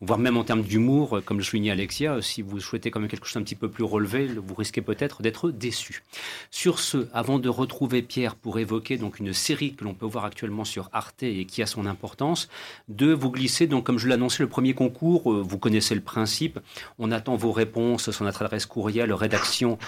[0.00, 3.26] voire même en termes d'humour, comme le soulignait Alexia, si vous souhaitez quand même quelque
[3.26, 6.02] chose un petit peu plus relevé, vous risquez peut-être d'être déçu.
[6.50, 10.24] Sur ce, avant de retrouver Pierre pour évoquer donc une série que l'on peut voir
[10.24, 12.48] actuellement sur Arte et qui a son importance,
[12.88, 16.58] de vous glisser donc comme je l'annonçais le premier concours, euh, vous connaissez le principe,
[16.98, 19.78] on attend vos réponses sur notre adresse courriel rédaction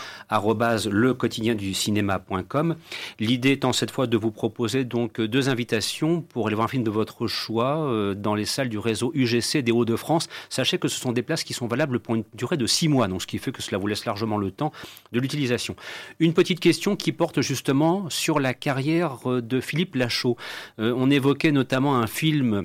[1.74, 2.76] cinéma.com.
[3.18, 6.84] L'idée étant cette fois de vous proposer donc deux invitations pour aller voir un film
[6.84, 10.28] de votre choix euh, dans les salles du réseau UGC des Hauts-de-France.
[10.48, 13.08] Sachez que ce sont des places qui sont valables pour une durée de six mois,
[13.08, 14.72] donc ce qui fait que cela vous laisse largement le temps
[15.12, 15.76] de l'utilisation.
[16.18, 17.75] Une petite question qui porte justement
[18.08, 20.36] sur la carrière euh, de Philippe Lachaud.
[20.78, 22.64] Euh, on évoquait notamment un film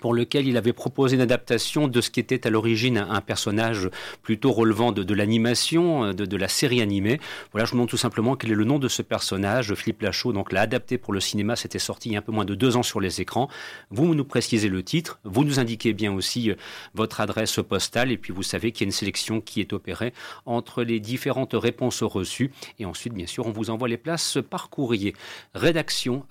[0.00, 3.90] pour lequel il avait proposé une adaptation de ce qui était à l'origine un personnage
[4.22, 7.20] plutôt relevant de, l'animation, euh, de, la série animée.
[7.52, 9.74] Voilà, je vous demande tout simplement quel est le nom de ce personnage.
[9.74, 12.32] Philippe Lachaud donc l'a adapté pour le cinéma, c'était sorti il y a un peu
[12.32, 13.48] moins de deux ans sur les écrans.
[13.90, 16.54] Vous nous précisez le titre, vous nous indiquez bien aussi euh,
[16.94, 20.12] votre adresse postale et puis vous savez qu'il y a une sélection qui est opérée
[20.46, 24.70] entre les différentes réponses reçues et ensuite bien sûr on vous envoie les places par
[24.70, 25.14] courrier.
[25.54, 26.24] Rédaction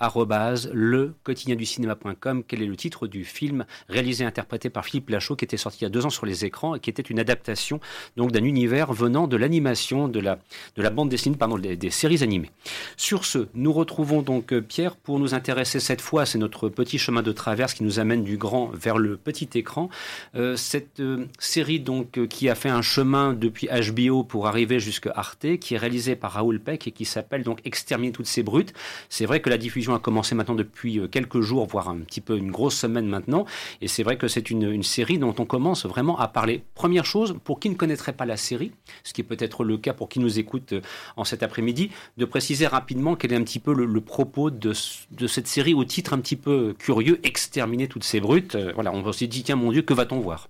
[0.73, 2.43] le quotidien du cinéma.com.
[2.47, 3.48] Quel est le titre du film?
[3.87, 6.25] Réalisé et interprété par Philippe Lachaud, qui était sorti il y a deux ans sur
[6.25, 7.79] les écrans et qui était une adaptation
[8.17, 10.39] donc d'un univers venant de l'animation, de la,
[10.75, 12.51] de la bande dessinée, pardon, des, des, séries animées.
[12.97, 16.97] Sur ce, nous retrouvons donc euh, Pierre pour nous intéresser cette fois, c'est notre petit
[16.97, 19.89] chemin de traverse qui nous amène du grand vers le petit écran.
[20.35, 25.11] Euh, cette euh, série donc qui a fait un chemin depuis HBO pour arriver jusqu'à
[25.15, 28.73] Arte, qui est réalisée par Raoul Peck et qui s'appelle donc Exterminer toutes ces brutes.
[29.09, 32.37] C'est vrai que la diffusion a commencé maintenant depuis quelques jours, voire un petit peu
[32.37, 33.38] une grosse semaine maintenant
[33.81, 36.63] et c'est vrai que c'est une, série dont on commence vraiment à parler.
[36.73, 38.71] Première chose, pour qui ne connaîtrait pas la série,
[39.03, 40.81] ce qui est peut-être le cas pour qui nous écoute euh,
[41.17, 44.73] en cet après-midi, de préciser rapidement quel est un petit peu le, propos de,
[45.11, 48.55] de, cette série au titre un petit peu curieux, Exterminer toutes ces brutes.
[48.55, 50.49] Euh, voilà, on s'est dit, tiens mon Dieu, que va-t-on voir?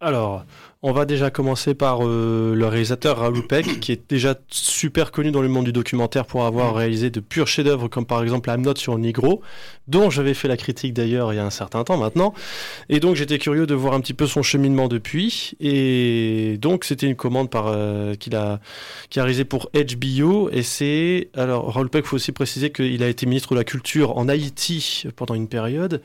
[0.00, 0.44] Alors,
[0.80, 5.32] On va déjà commencer par euh, le réalisateur Raoul Peck, qui est déjà super connu
[5.32, 8.60] dans le monde du documentaire pour avoir réalisé de purs chefs-d'œuvre, comme par exemple I'm
[8.60, 9.42] Not sur le Negro,
[9.88, 12.32] dont j'avais fait la critique d'ailleurs il y a un certain temps maintenant.
[12.88, 15.54] Et donc j'étais curieux de voir un petit peu son cheminement depuis.
[15.58, 18.60] Et donc c'était une commande par euh, qu'il a,
[19.10, 20.48] qui a réalisé pour HBO.
[20.52, 24.16] Et c'est alors Raoul Peck, faut aussi préciser qu'il a été ministre de la Culture
[24.16, 26.02] en Haïti pendant une période.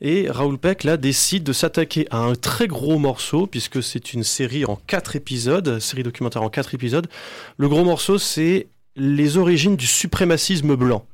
[0.00, 4.15] Et Raoul Peck là décide de s'attaquer à un très gros morceau puisque c'est une
[4.22, 7.08] série en quatre épisodes, série documentaire en quatre épisodes.
[7.56, 11.06] Le gros morceau c'est les origines du suprémacisme blanc.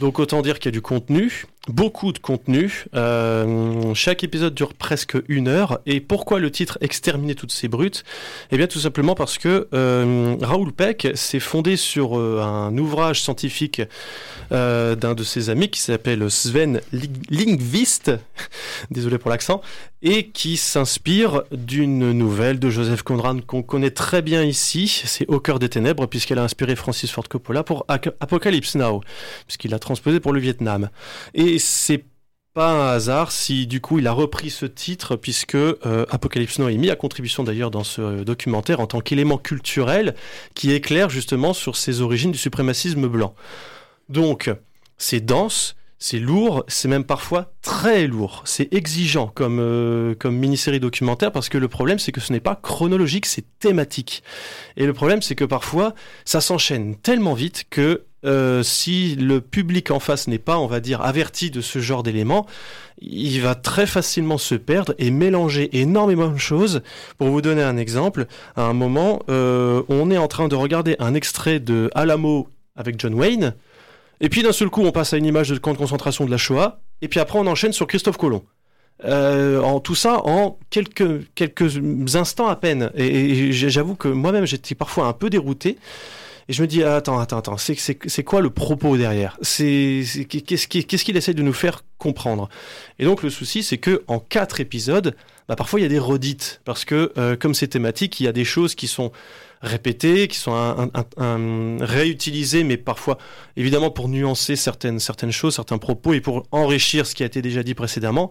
[0.00, 2.84] Donc autant dire qu'il y a du contenu, beaucoup de contenu.
[2.94, 5.80] Euh, chaque épisode dure presque une heure.
[5.86, 8.04] Et pourquoi le titre Exterminer toutes ces brutes?
[8.50, 13.20] Eh bien tout simplement parce que euh, Raoul Peck s'est fondé sur euh, un ouvrage
[13.22, 13.82] scientifique
[14.50, 16.80] d'un de ses amis qui s'appelle Sven
[17.30, 18.12] Lingvist,
[18.92, 19.60] désolé pour l'accent,
[20.02, 25.40] et qui s'inspire d'une nouvelle de Joseph Conrad qu'on connaît très bien ici, c'est Au
[25.40, 29.00] cœur des ténèbres, puisqu'elle a inspiré Francis Ford Coppola pour Apocalypse Now,
[29.46, 30.90] puisqu'il l'a transposé pour le Vietnam.
[31.34, 32.04] Et c'est
[32.56, 36.70] pas un hasard si du coup il a repris ce titre puisque euh, Apocalypse Now
[36.70, 40.14] est mis à contribution d'ailleurs dans ce documentaire en tant qu'élément culturel
[40.54, 43.34] qui éclaire justement sur ses origines du suprémacisme blanc.
[44.08, 44.50] Donc
[44.96, 50.80] c'est dense, c'est lourd, c'est même parfois très lourd, c'est exigeant comme, euh, comme mini-série
[50.80, 54.22] documentaire parce que le problème c'est que ce n'est pas chronologique, c'est thématique.
[54.78, 59.90] Et le problème c'est que parfois ça s'enchaîne tellement vite que euh, si le public
[59.90, 62.46] en face n'est pas, on va dire, averti de ce genre d'éléments,
[62.98, 66.82] il va très facilement se perdre et mélanger énormément de choses.
[67.18, 70.96] Pour vous donner un exemple, à un moment, euh, on est en train de regarder
[70.98, 73.54] un extrait de Alamo avec John Wayne,
[74.20, 76.30] et puis d'un seul coup, on passe à une image de camp de concentration de
[76.30, 78.42] la Shoah, et puis après on enchaîne sur Christophe Colomb.
[79.04, 82.90] Euh, en tout ça en quelques quelques instants à peine.
[82.94, 85.76] Et, et j'avoue que moi-même j'étais parfois un peu dérouté.
[86.48, 89.36] Et je me dis, attends, attends, attends, c'est, c'est, c'est quoi le propos derrière?
[89.42, 92.48] C'est, c'est, qu'est-ce, qu'il, qu'est-ce qu'il essaie de nous faire comprendre?
[92.98, 95.16] Et donc le souci, c'est que en quatre épisodes,
[95.48, 98.28] bah, parfois il y a des redites, parce que euh, comme c'est thématique, il y
[98.28, 99.10] a des choses qui sont
[99.62, 100.90] répétées, qui sont
[101.80, 103.18] réutilisées, mais parfois
[103.56, 107.42] évidemment pour nuancer certaines, certaines choses, certains propos, et pour enrichir ce qui a été
[107.42, 108.30] déjà dit précédemment.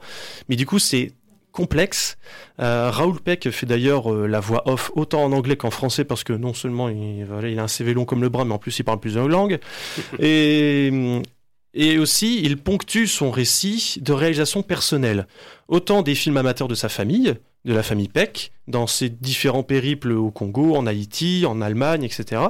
[0.50, 1.12] Mais du coup, c'est
[1.56, 2.18] complexe.
[2.60, 6.24] Euh, Raoul Peck fait d'ailleurs euh, la voix off autant en anglais qu'en français parce
[6.24, 8.60] que non seulement il, voilà, il a un CV long comme le bras, mais en
[8.60, 9.60] plus il parle plusieurs langues.
[10.20, 11.22] et,
[11.74, 15.28] et aussi, il ponctue son récit de réalisation personnelle.
[15.68, 17.36] Autant des films amateurs de sa famille,
[17.66, 22.42] de la famille Peck, dans ses différents périples au Congo, en Haïti, en Allemagne, etc.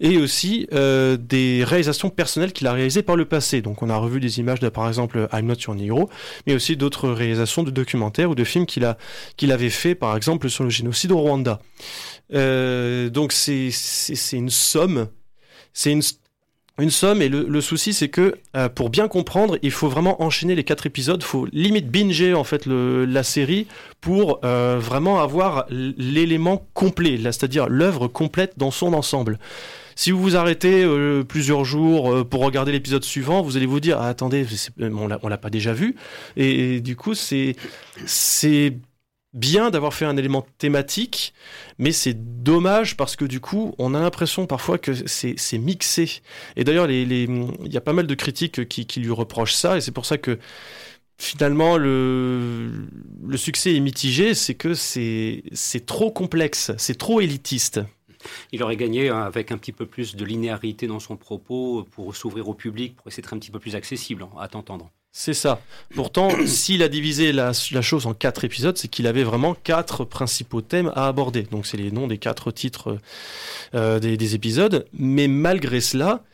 [0.00, 3.62] Et aussi euh, des réalisations personnelles qu'il a réalisées par le passé.
[3.62, 6.10] Donc on a revu des images de, par exemple, I'm Not Your Negro,
[6.46, 8.96] mais aussi d'autres réalisations de documentaires ou de films qu'il a
[9.42, 11.60] avait fait, par exemple, sur le génocide au Rwanda.
[12.34, 15.08] Euh, donc c'est c'est une somme,
[15.72, 16.02] c'est une
[16.78, 20.22] une somme et le, le souci c'est que euh, pour bien comprendre il faut vraiment
[20.22, 23.66] enchaîner les quatre épisodes faut limite binger en fait le, la série
[24.00, 29.38] pour euh, vraiment avoir l'élément complet c'est-à-dire l'œuvre complète dans son ensemble
[29.94, 33.80] si vous vous arrêtez euh, plusieurs jours euh, pour regarder l'épisode suivant, vous allez vous
[33.80, 34.46] dire ah, attendez,
[34.80, 35.96] on l'a, on l'a pas déjà vu.
[36.36, 37.56] Et, et du coup, c'est
[38.06, 38.74] c'est
[39.32, 41.32] bien d'avoir fait un élément thématique,
[41.78, 46.20] mais c'est dommage parce que du coup, on a l'impression parfois que c'est, mixé.
[46.56, 49.92] Et d'ailleurs, il y a pas mal de critiques qui, lui reprochent ça, et c'est
[49.92, 50.38] pour ça que
[51.18, 52.88] finalement le,
[53.36, 55.42] succès est mitigé, c'est que c'est,
[55.86, 57.80] trop complexe, c'est trop élitiste.
[58.52, 62.48] Il aurait gagné avec un petit peu plus de linéarité dans son propos pour s'ouvrir
[62.48, 64.90] au public, pour essayer d'être un petit peu plus accessible à t'entendre.
[65.12, 65.60] C'est ça.
[65.94, 70.04] Pourtant, s'il a divisé la, la, chose en quatre épisodes, c'est qu'il avait vraiment quatre
[70.04, 71.42] principaux thèmes à aborder.
[71.42, 72.98] Donc, c'est les noms des quatre titres
[73.74, 74.86] euh, des, des, épisodes.
[74.94, 76.24] Mais malgré cela,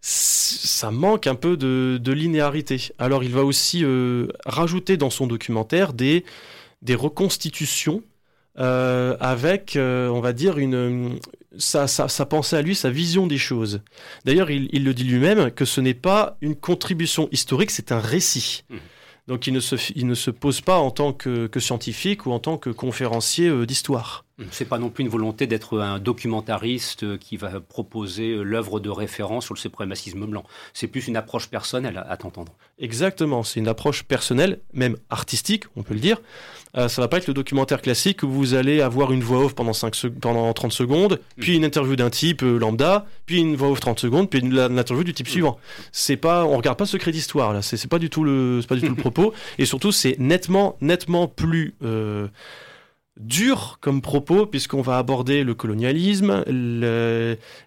[0.00, 2.90] ça manque un peu de, de linéarité.
[2.98, 6.24] Alors, il va aussi euh, rajouter dans son documentaire des,
[6.82, 8.02] des reconstitutions
[8.58, 11.18] euh, avec, euh, on va dire, une,
[11.58, 13.82] sa, sa, sa, pensée à lui, sa vision des choses.
[14.24, 18.00] D'ailleurs, il, il, le dit lui-même que ce n'est pas une contribution historique, c'est un
[18.00, 18.64] récit.
[18.68, 18.76] Mmh.
[19.30, 22.32] Donc il ne, se, il ne se pose pas en tant que, que scientifique ou
[22.32, 24.24] en tant que conférencier euh, d'histoire.
[24.50, 29.44] C'est pas non plus une volonté d'être un documentariste qui va proposer l'œuvre de référence
[29.44, 30.44] sur le suprémacisme blanc.
[30.72, 32.54] C'est plus une approche personnelle à t'entendre.
[32.78, 36.22] Exactement, c'est une approche personnelle, même artistique, on peut le dire.
[36.76, 39.54] Euh, ça va pas être le documentaire classique où vous allez avoir une voix off
[39.54, 41.40] pendant, 5 pendant 30 secondes, mmh.
[41.40, 44.52] puis une interview d'un type euh, lambda, puis une voix off 30 secondes, puis une,
[44.52, 45.30] une interview du type mmh.
[45.30, 45.58] suivant.
[45.92, 48.82] C'est pas, on regarde pas Secret d'histoire là, c'est pas du tout le, pas du
[48.82, 52.28] tout le propos, et surtout c'est nettement, nettement plus euh,
[53.20, 56.42] dur comme propos, puisqu'on va aborder le colonialisme,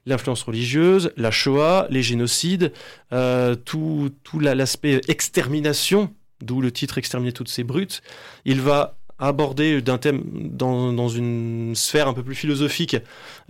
[0.05, 2.73] l'influence religieuse, la Shoah, les génocides,
[3.13, 8.01] euh, tout, tout la- l'aspect extermination, d'où le titre Exterminer toutes ces brutes.
[8.45, 12.97] Il va aborder d'un thème dans, une sphère un peu plus philosophique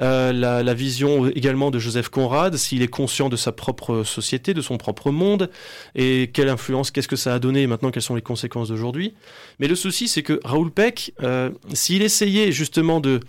[0.01, 4.53] euh, la, la vision également de Joseph Conrad, s'il est conscient de sa propre société,
[4.53, 5.49] de son propre monde,
[5.95, 9.13] et quelle influence, qu'est-ce que ça a donné, et maintenant quelles sont les conséquences d'aujourd'hui.
[9.59, 13.21] Mais le souci, c'est que Raoul Peck, euh, s'il essayait justement de,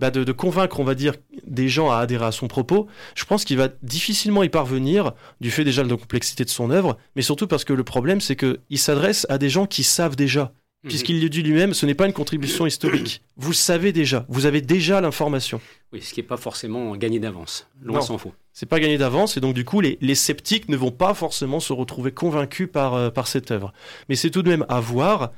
[0.00, 1.14] bah, de, de convaincre, on va dire,
[1.46, 5.50] des gens à adhérer à son propos, je pense qu'il va difficilement y parvenir, du
[5.50, 8.34] fait déjà de la complexité de son œuvre, mais surtout parce que le problème, c'est
[8.34, 10.52] qu'il s'adresse à des gens qui savent déjà.
[10.82, 13.20] Puisqu'il le dit lui-même, ce n'est pas une contribution historique.
[13.36, 15.60] Vous savez déjà, vous avez déjà l'information.
[15.92, 17.68] Oui, ce qui n'est pas forcément gagné d'avance.
[17.82, 18.32] Loin s'en faut.
[18.54, 21.60] C'est pas gagné d'avance, et donc du coup, les, les sceptiques ne vont pas forcément
[21.60, 23.74] se retrouver convaincus par, euh, par cette œuvre.
[24.08, 25.32] Mais c'est tout de même à voir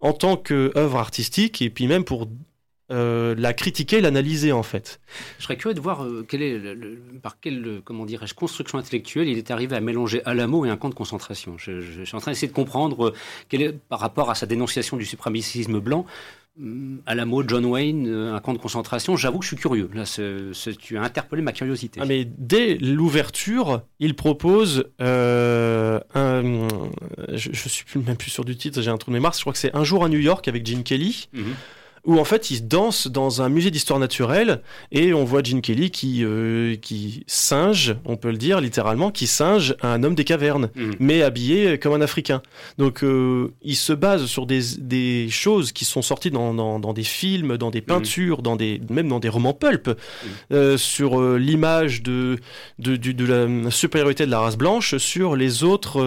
[0.00, 2.28] en tant qu'œuvre artistique, et puis même pour
[2.92, 5.00] euh, la critiquer, l'analyser en fait.
[5.38, 8.34] Je serais curieux de voir euh, quel est le- le- par quelle euh, comment dirais-je
[8.34, 11.56] construction intellectuelle il est arrivé à mélanger Alamo et un camp de concentration.
[11.58, 13.14] Je, je- je suis en train d'essayer de comprendre euh,
[13.48, 16.04] quel est par rapport à sa dénonciation du suprémacisme blanc.
[16.60, 19.16] hum, Alamo, John Wayne, un camp de concentration.
[19.16, 19.88] J'avoue que je suis curieux.
[19.94, 21.98] Là, tu as interpellé ma curiosité.
[22.02, 26.68] Ah, mais dès l'ouverture, il propose euh, un.
[27.32, 29.32] Je, je suis plus, même plus sûr du titre, j'ai un trou de mémoire.
[29.32, 31.28] Je crois que c'est Un jour à New York avec Gene Kelly.
[31.32, 31.54] Mhm.
[32.04, 34.60] Où en fait il danse dans un musée d'histoire naturelle
[34.90, 39.26] et on voit Gene Kelly qui, euh, qui singe, on peut le dire littéralement, qui
[39.28, 40.94] singe un homme des cavernes, Mhm.
[40.98, 42.42] mais habillé comme un Africain.
[42.78, 46.92] Donc euh, il se base sur des, des choses qui sont sorties dans, dans, dans
[46.92, 49.90] des films, dans des peintures, dans des, même dans des romans pulp,
[50.52, 52.38] euh, sur euh, l'image de,
[52.78, 53.24] de,
[53.64, 56.00] la supériorité de la race blanche sur les autres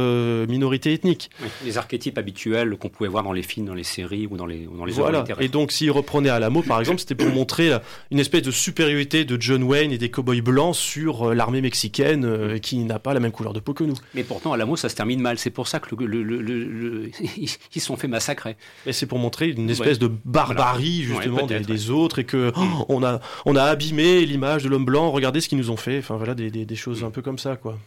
[0.48, 1.30] minorités ethniques.
[1.42, 4.46] Oui, les archétypes habituels qu'on pouvait voir dans les films, dans les séries ou dans
[4.46, 5.20] les, ou dans les Voilà.
[5.22, 5.44] littéraires.
[5.46, 8.42] Et donc, s'il reprenait à la mot, par exemple, c'était pour montrer là, une espèce
[8.42, 12.78] de supériorité de John Wayne et des cowboys blancs sur euh, l'armée mexicaine euh, qui
[12.80, 13.96] n'a pas la même couleur de peau que nous.
[14.16, 15.38] Mais pourtant, à Alamo, ça se termine mal.
[15.38, 18.56] C'est pour ça que le, le- le- le- le- ils se sont fait massacrer.
[18.88, 22.86] Et c'est pour montrer une espèce de barbarie, justement, Ouais, des, autres et que oh,
[22.90, 26.00] on, a, on a abîmé l'image de l'homme blanc, regardez ce qu'ils nous ont fait.
[26.00, 27.78] Enfin, voilà, des, des- des choses un peu comme ça, quoi.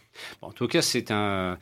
[0.41, 1.59] Bon, en tout cas, c'est un,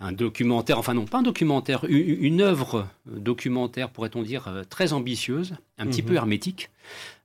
[0.00, 4.92] un documentaire, enfin non, pas un documentaire, une, une œuvre documentaire, pourrait-on dire, euh, très
[4.92, 6.08] ambitieuse, un petit Mhm.
[6.08, 6.70] peu hermétique,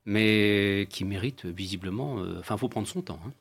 [0.05, 3.19] mais qui mérite visiblement, euh, enfin, faut prendre son temps.
[3.27, 3.31] hein.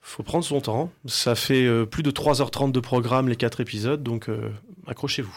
[0.00, 0.90] Faut prendre son temps.
[1.06, 4.50] Ça fait euh, plus de 3h30 de programme, les quatre épisodes, donc euh,
[4.86, 5.34] accrochez-vous.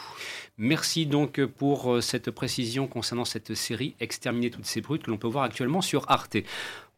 [0.58, 5.18] Merci donc pour euh, cette précision concernant cette série Exterminer toutes ces brutes que l'on
[5.18, 6.38] peut voir actuellement sur Arte.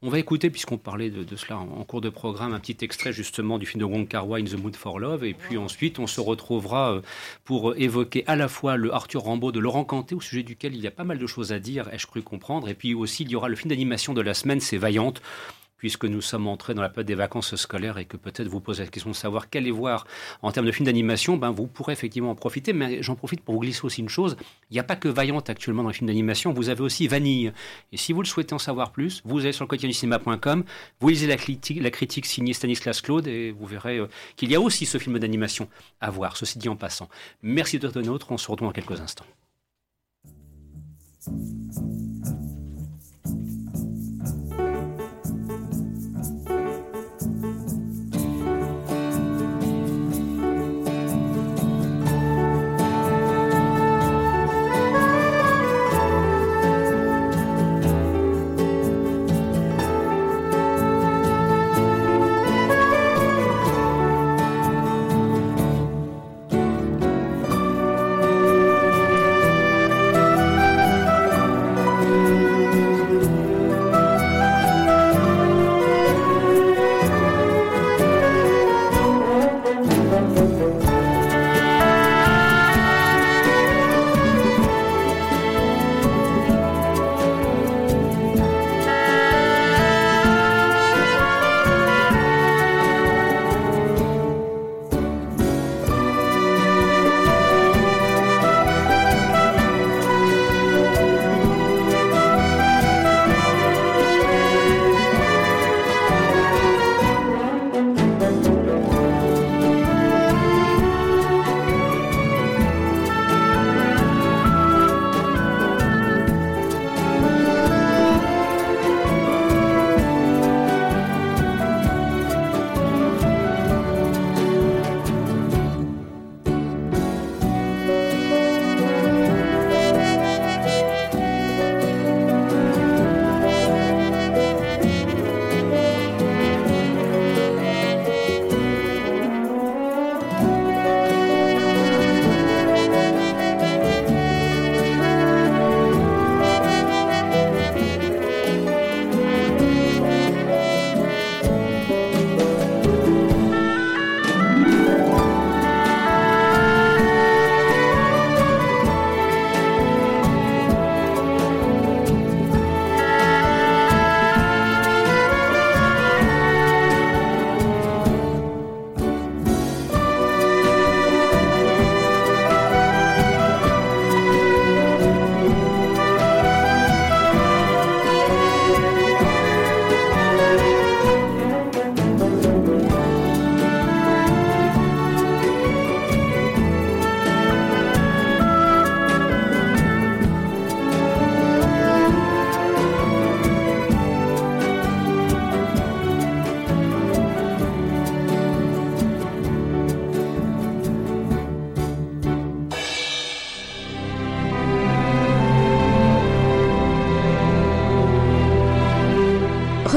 [0.01, 2.77] On va écouter, puisqu'on parlait de, de cela en, en cours de programme, un petit
[2.85, 5.57] extrait justement du film de Wong Kar Wai, In the Mood for Love, et puis
[5.57, 7.01] ensuite on se retrouvera euh,
[7.43, 10.79] pour évoquer à la fois le Arthur Rimbaud de Laurent Canté, au sujet duquel il
[10.79, 13.29] y a pas mal de choses à dire, ai-je cru comprendre, et puis aussi il
[13.31, 15.21] y aura le film d'animation de la semaine, c'est Vaillante,
[15.79, 18.83] puisque nous sommes entrés dans la période des vacances scolaires et que peut-être vous posez
[18.83, 20.05] la question de savoir est voir
[20.41, 23.55] en termes de film d'animation, ben vous pourrez effectivement en profiter, mais j'en profite pour
[23.55, 24.37] vous glisser aussi une chose,
[24.69, 27.51] il n'y a pas que Vaillante actuellement dans les films d'animation, vous avez aussi Vanille.
[27.91, 29.95] Et si vous le souhaitez en savoir plus, vous allez sur le quotidien du
[30.99, 34.85] vous lisez la critique, signée Stanislas Claude et vous verrez euh, qu'il y a aussi
[34.85, 35.69] ce film d'animation
[36.01, 37.09] à voir, ceci dit en passant.
[37.41, 39.25] Merci d'être nôtre, on se retrouve dans quelques instants.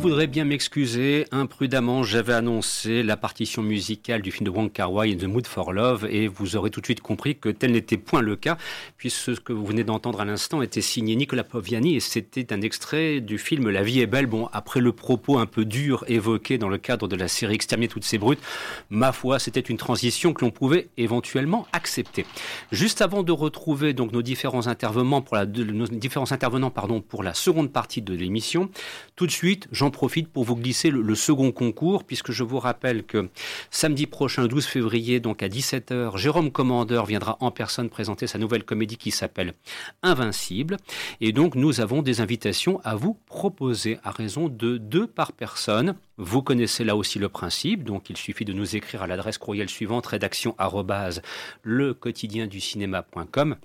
[0.00, 1.26] voudrais bien m'excuser.
[1.30, 5.74] Imprudemment, j'avais annoncé la partition musicale du film de Wong Kar Wai, The Mood for
[5.74, 8.56] Love, et vous aurez tout de suite compris que tel n'était point le cas,
[8.96, 12.62] puisque ce que vous venez d'entendre à l'instant était signé Nicolas Poviani, et c'était un
[12.62, 14.24] extrait du film La vie est belle.
[14.24, 17.88] Bon, après le propos un peu dur évoqué dans le cadre de la série Exterminer
[17.88, 18.40] toutes ces brutes,
[18.88, 22.24] ma foi, c'était une transition que l'on pouvait éventuellement accepter.
[22.72, 25.46] Juste avant de retrouver donc nos différents intervenants pour la,
[27.06, 28.70] pour la seconde partie de l'émission,
[29.14, 33.04] tout de suite, j'en profite pour vous glisser le, second concours, puisque je vous rappelle
[33.04, 33.28] que
[33.70, 38.64] samedi prochain, 12 février, donc à 17h, Jérôme Commandeur viendra en personne présenter sa nouvelle
[38.64, 39.54] comédie qui s'appelle
[40.02, 40.76] Invincible.
[41.20, 45.94] Et donc, nous avons des invitations à vous proposer à raison de deux par personne.
[46.16, 49.68] Vous connaissez là aussi le principe, donc il suffit de nous écrire à l'adresse courriel
[49.70, 50.54] suivante rédaction
[51.62, 53.56] le quotidien du cinéma.com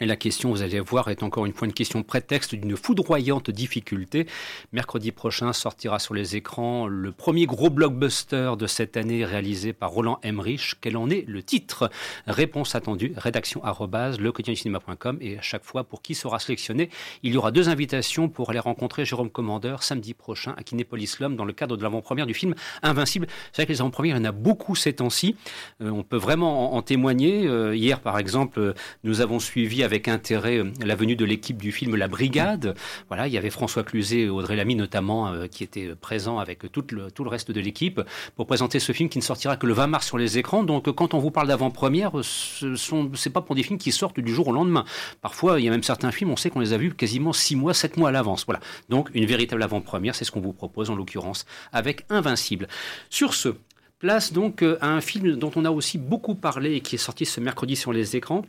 [0.00, 3.50] et la question, vous allez voir, est encore une fois une question prétexte d'une foudroyante
[3.50, 4.26] difficulté.
[4.72, 9.90] Mercredi prochain sortira sur les écrans le premier gros blockbuster de cette année réalisé par
[9.90, 10.74] Roland Emmerich.
[10.80, 11.90] Quel en est le titre?
[12.26, 16.90] Réponse attendue, rédaction le cinéma.com et à chaque fois pour qui sera sélectionné,
[17.22, 21.36] il y aura deux invitations pour aller rencontrer Jérôme Commandeur samedi prochain à Kinépolis Lom
[21.36, 23.26] dans le cadre de l'avant-première du film Invincible.
[23.52, 25.36] C'est vrai que les avant-premières, il y en a beaucoup ces temps-ci.
[25.80, 27.46] Euh, on peut vraiment en, témoigner.
[27.46, 28.74] Euh, hier, par exemple, euh,
[29.04, 32.74] nous avons suivi avec intérêt euh, la venue de l'équipe du film La Brigade.
[33.08, 36.70] Voilà, il y avait François Cluzet et Audrey Lamy notamment euh, qui étaient présents avec
[36.72, 38.00] tout le, tout le reste de l'équipe
[38.36, 40.64] pour présenter ce film qui ne sortira que le 20 mars sur les écrans.
[40.64, 44.20] Donc quand on vous parle d'avant-première, ce sont c'est pas pour des films qui sortent
[44.20, 44.84] du jour au lendemain.
[45.22, 47.56] Parfois, il y a même certains films, on sait qu'on les a vus quasiment 6
[47.56, 48.44] mois, 7 mois à l'avance.
[48.46, 48.60] Voilà.
[48.88, 52.68] Donc une véritable avant-première, c'est ce qu'on vous propose en l'occurrence avec Invincible.
[53.10, 53.54] Sur ce,
[54.04, 56.98] place donc euh, à un film dont on a aussi beaucoup parlé et qui est
[56.98, 58.44] sorti ce mercredi sur les écrans.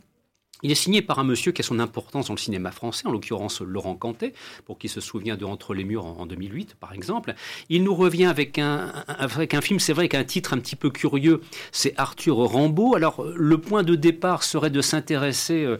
[0.62, 3.10] Il est signé par un monsieur qui a son importance dans le cinéma français, en
[3.10, 4.32] l'occurrence Laurent Cantet,
[4.64, 7.34] pour qui se souvient de Entre les murs en 2008, par exemple.
[7.68, 10.90] Il nous revient avec un, avec un film, c'est vrai, qu'un titre un petit peu
[10.90, 11.40] curieux,
[11.72, 12.96] c'est Arthur Rambaud.
[12.96, 15.78] Alors, le point de départ serait de s'intéresser euh,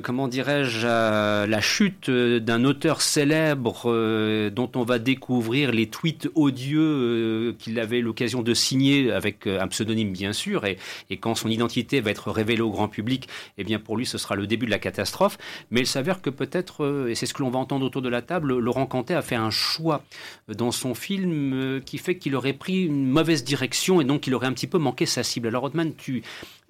[0.00, 6.28] comment dirais-je, la chute euh, d'un auteur célèbre euh, dont on va découvrir les tweets
[6.34, 10.78] odieux qu'il avait l'occasion de signer avec un pseudonyme bien sûr, et,
[11.20, 13.28] quand son identité va être révélée au grand public,
[13.58, 15.38] eh bien pour lui ce sera le début de la catastrophe.
[15.70, 18.22] Mais il s'avère que peut-être, et c'est ce que l'on va entendre autour de la
[18.22, 20.02] table, Laurent Cantet a fait un choix
[20.48, 24.46] dans son film qui fait qu'il aurait pris une mauvaise direction et donc il aurait
[24.46, 25.48] un petit peu manqué sa cible.
[25.48, 26.22] Alors Rodman, tu,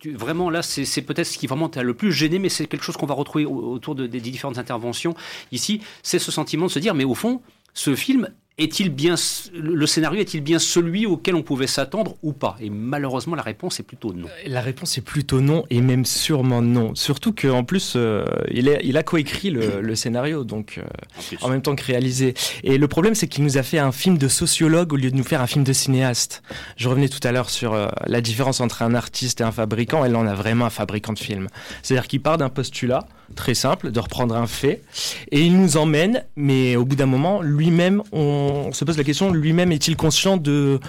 [0.07, 2.96] vraiment là, c'est peut-être ce qui vraiment t'a le plus gêné, mais c'est quelque chose
[2.96, 5.14] qu'on va retrouver autour des différentes interventions
[5.50, 5.80] ici.
[6.03, 7.42] C'est ce sentiment de se dire, mais au fond,
[7.74, 8.28] ce film
[8.63, 9.15] est-il bien
[9.55, 12.57] le scénario est-il bien celui auquel on pouvait s'attendre ou pas?
[12.61, 14.29] Et malheureusement, la réponse est plutôt non.
[14.47, 16.95] La réponse est plutôt non et même sûrement non.
[16.95, 21.49] Surtout qu'en plus, euh, il, est, il, a coécrit le, le, scénario, donc euh, en,
[21.49, 22.35] même temps que réalisé.
[22.65, 25.17] Et le problème, c'est qu'il nous a fait un film de sociologue au lieu de
[25.17, 26.43] nous faire un film de cinéaste.
[26.77, 30.05] Je revenais tout à l'heure sur euh, la différence entre un artiste et un fabricant.
[30.05, 31.49] Et là, on a vraiment un fabricant de film.
[31.83, 34.83] C'est-à-dire qu'il part d'un postulat très simple, de reprendre un fait,
[35.30, 39.33] et il nous emmène, mais au bout d'un moment, lui-même, on, se pose la question,
[39.33, 40.80] lui-même est-il conscient de,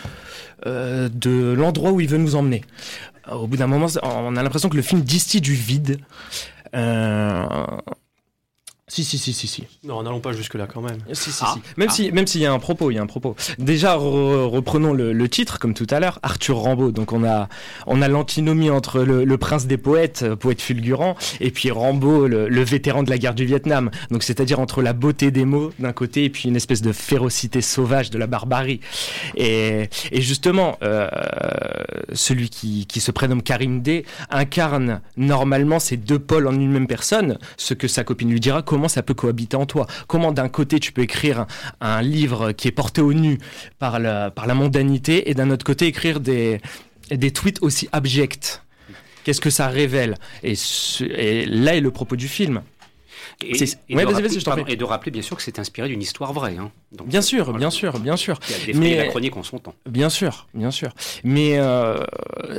[0.66, 2.64] euh, de l'endroit où il veut nous emmener?
[3.32, 6.00] Au bout d'un moment, on a l'impression que le film distille du vide.
[6.76, 7.46] Euh,
[8.94, 9.64] si, si, si, si, si.
[9.84, 11.00] Non, n'allons pas jusque-là quand même.
[11.14, 11.56] Si, si, ah.
[11.56, 11.62] si.
[11.78, 11.94] Même ah.
[11.94, 13.36] si, même s'il y a un propos, il y a un propos.
[13.58, 16.92] Déjà, reprenons le, titre, comme tout à l'heure, Arthur Rambaud.
[16.92, 17.50] Donc on a,
[17.88, 22.64] on a l'antinomie entre le, prince des poètes, euh, poète fulgurant, et puis Rambaud, le,
[22.64, 23.90] vétéran de la guerre du Vietnam.
[24.12, 27.62] Donc c'est-à-dire entre la beauté des mots d'un côté et puis une espèce de férocité
[27.62, 28.80] sauvage de la barbarie.
[29.36, 31.10] Et, et justement, euh,
[32.14, 36.88] celui qui, qui se prénomme Karim D incarne normalement ces deux pôles en une même
[36.88, 39.88] personne, ce que sa copine lui dira, comment ça peut cohabiter en toi.
[40.08, 41.46] Comment d'un côté tu peux écrire
[41.82, 43.38] un livre qui est porté au nu
[43.80, 46.60] par la, par la mondanité et d'un autre côté écrire des,
[47.10, 48.62] des tweets aussi abjects.
[49.24, 50.16] Qu'est-ce que ça révèle?
[50.44, 50.56] Et,
[51.02, 52.62] et là est le propos du film.
[53.42, 53.54] Et,
[54.76, 56.58] de rappeler, bien sûr que c'est inspiré d'une histoire vraie.
[56.58, 56.72] Hein.
[57.06, 58.40] bien sûr, bien sûr, bien sûr.
[58.40, 59.74] Qui a mais, la chronique en son temps.
[59.90, 60.92] Bien sûr, bien sûr.
[61.24, 61.98] Mais euh,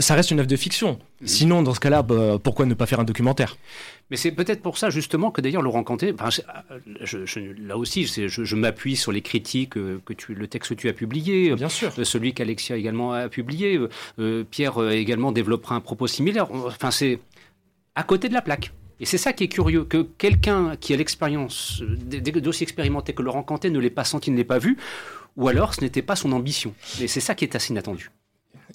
[0.01, 0.99] ça reste une œuvre de fiction.
[1.20, 1.27] Mhm.
[1.27, 3.57] Sinon, dans ce cas-là, bah, pourquoi ne pas faire un documentaire?
[4.11, 6.14] Mais c'est peut-être pour ça justement que d'ailleurs Laurent Canté,
[7.59, 11.55] là aussi, je, m'appuie sur les critiques que tu, le texte que tu as publié,
[11.55, 13.80] bien sûr, euh, celui qu'Alexia également a publié,
[14.18, 16.52] euh, Pierre également développera un propos similaire.
[16.52, 17.18] Enfin, c'est
[17.94, 18.72] à côté de la plaque.
[19.00, 23.42] Et c'est ça qui est curieux, que quelqu'un qui a l'expérience, d'aussi expérimenté que Laurent
[23.42, 24.76] Cantet ne l'ait pas senti, ne l'ait pas vu,
[25.36, 26.74] ou alors ce n'était pas son ambition.
[27.00, 28.11] Et c'est ça qui est assez inattendu.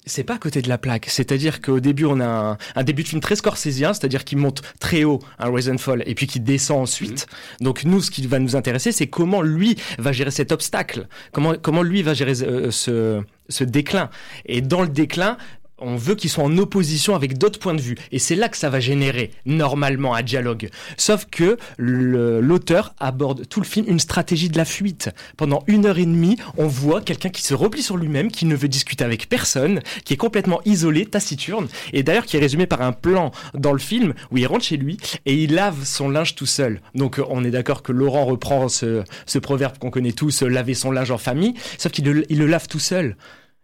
[0.06, 1.06] C'est pas à côté de la plaque.
[1.08, 5.04] C'est-à-dire qu'au début, on a un, début de film très scorsésien, c'est-à-dire qu'il monte très
[5.04, 7.26] haut, un Rise and Fall, et puis qui descend ensuite.
[7.60, 7.64] Mhm.
[7.66, 11.54] Donc nous, ce qui va nous intéresser, c'est comment lui va gérer cet obstacle, comment,
[11.60, 14.10] comment lui va gérer euh, ce, ce déclin.
[14.46, 15.36] Et dans le déclin,
[15.80, 17.96] on veut qu'ils soient en opposition avec d'autres points de vue.
[18.12, 20.70] Et c'est là que ça va générer, normalement, un dialogue.
[20.96, 25.10] Sauf que l'auteur aborde tout le film une stratégie de la fuite.
[25.36, 28.54] Pendant une heure et demie, on voit quelqu'un qui se replie sur lui-même, qui ne
[28.54, 32.82] veut discuter avec personne, qui est complètement isolé, taciturne, et d'ailleurs qui est résumé par
[32.82, 36.34] un plan dans le film où il rentre chez lui et il lave son linge
[36.34, 36.80] tout seul.
[36.94, 39.04] Donc on est d'accord que Laurent reprend ce,
[39.42, 43.16] proverbe qu'on connaît tous, laver son linge en famille, sauf qu'il le lave tout seul.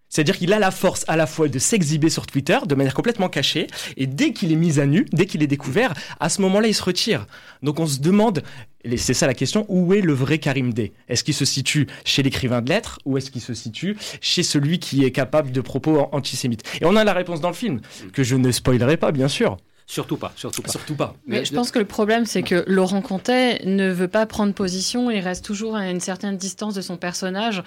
[0.09, 3.29] C'est-à-dire qu'il a la force à la fois de s'exhiber sur Twitter de manière complètement
[3.29, 6.69] cachée, et dès qu'il est mis à nu, dès qu'il est découvert, à ce moment-là,
[6.69, 7.27] il se retire.
[7.63, 8.43] Donc on se demande,
[8.85, 11.87] et c'est ça la question, où est le vrai Karim D Est-ce qu'il se situe
[12.05, 15.61] chez l'écrivain de lettres, ou est-ce qu'il se situe chez celui qui est capable de
[15.61, 16.63] propos antisémites?
[16.81, 17.81] Et on a la réponse dans le film,
[18.13, 19.57] que je ne spoilerai pas, bien sûr.
[19.89, 20.71] Surtout pas, surtout pas.
[20.71, 21.15] Surtout pas.
[21.29, 25.13] Mais, je pense que le problème, c'est que Laurent Contet ne veut pas prendre position
[25.13, 27.63] et reste toujours à une certaine distance de son personnage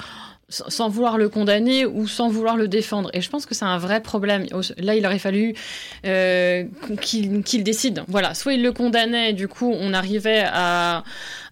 [0.49, 3.09] sans vouloir le condamner ou sans vouloir le défendre.
[3.13, 4.45] Et je pense que c'est un vrai problème.
[4.77, 5.53] Là, il aurait fallu
[6.05, 6.63] euh,
[7.01, 8.03] qu'il décide.
[8.07, 11.03] Voilà, soit il le condamnait, du coup, on arrivait à,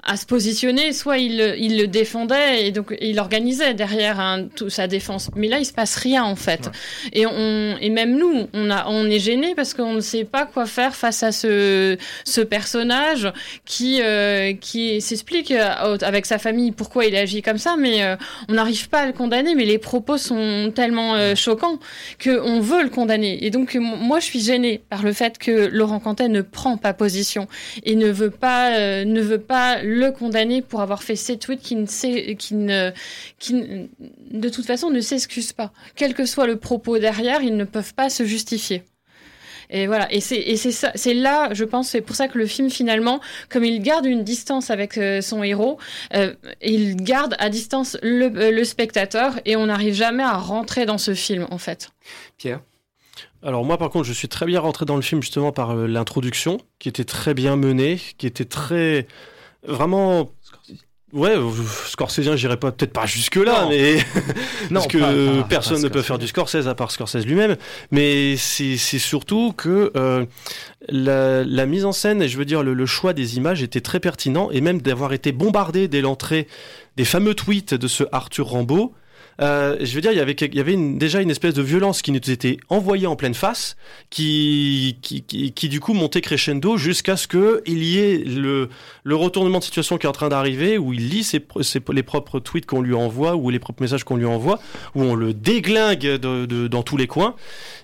[0.08, 4.70] à se positionner, soit il, il, le défendait et donc il organisait derrière hein, tout,
[4.70, 5.30] sa défense.
[5.36, 6.72] Mais là, il se passe rien en fait.
[7.12, 10.46] Et, on, et même nous, on, a, on est gêné parce qu'on ne sait pas
[10.46, 13.32] quoi faire face à ce, ce personnage
[13.66, 18.16] qui, euh, qui s'explique euh, avec sa famille pourquoi il agit comme ça, mais euh,
[18.48, 19.56] on n'arrive pas à le condamner.
[19.56, 21.80] Mais les propos sont tellement choquants
[22.24, 23.46] qu'on veut le condamner.
[23.46, 26.94] Et donc, moi, je suis gênée par le fait que Laurent Cantet ne prend pas
[26.94, 27.48] position
[27.84, 31.76] et ne veut pas, ne veut pas le condamner pour avoir fait ces tweets qui
[31.76, 32.92] ne, sait, qui ne,
[33.40, 33.54] qui
[34.32, 35.72] de toute façon ne s'excusent pas.
[35.96, 38.84] Quel que soit le propos derrière, ils ne peuvent pas se justifier.
[39.70, 42.70] Et voilà, et c'est ça, c'est là, je pense, c'est pour ça que le film
[42.70, 45.78] finalement, comme il garde une distance avec euh, son héros,
[46.14, 50.86] euh, il garde à distance le, euh, le spectateur et on n'arrive jamais à rentrer
[50.86, 51.90] dans ce film en fait.
[52.38, 52.62] Pierre?
[53.44, 56.60] Alors moi par contre je suis très bien rentré dans le film justement par l'introduction
[56.80, 59.08] qui était très bien menée, qui était très
[59.64, 60.32] vraiment
[61.14, 61.36] Ouais,
[61.86, 63.96] Scorsese, j'irai pas peut-être pas jusque là, mais
[64.72, 67.56] non, parce que personne ne peut faire du Scorsese à part Scorsese lui-même.
[67.92, 70.26] Mais c'est surtout que euh,
[70.90, 74.02] la, mise en scène et je veux dire le, le, choix des images était très
[74.02, 76.48] pertinent et même d'avoir été bombardé dès l'entrée
[76.98, 78.94] des fameux tweets de ce Arthur Rambaud
[79.42, 82.02] euh, je veux dire, il y avait, il y avait déjà une espèce de violence
[82.02, 83.78] qui nous était envoyée en pleine face,
[84.10, 88.70] qui, qui, qui, du coup montait crescendo jusqu'à ce qu'il y ait le,
[89.04, 91.46] le retournement de situation qui est en train d'arriver, où il lit ses,
[91.94, 94.60] les propres tweets qu'on lui envoie, ou les propres messages qu'on lui envoie,
[94.96, 97.36] où on le déglingue de, dans tous les coins.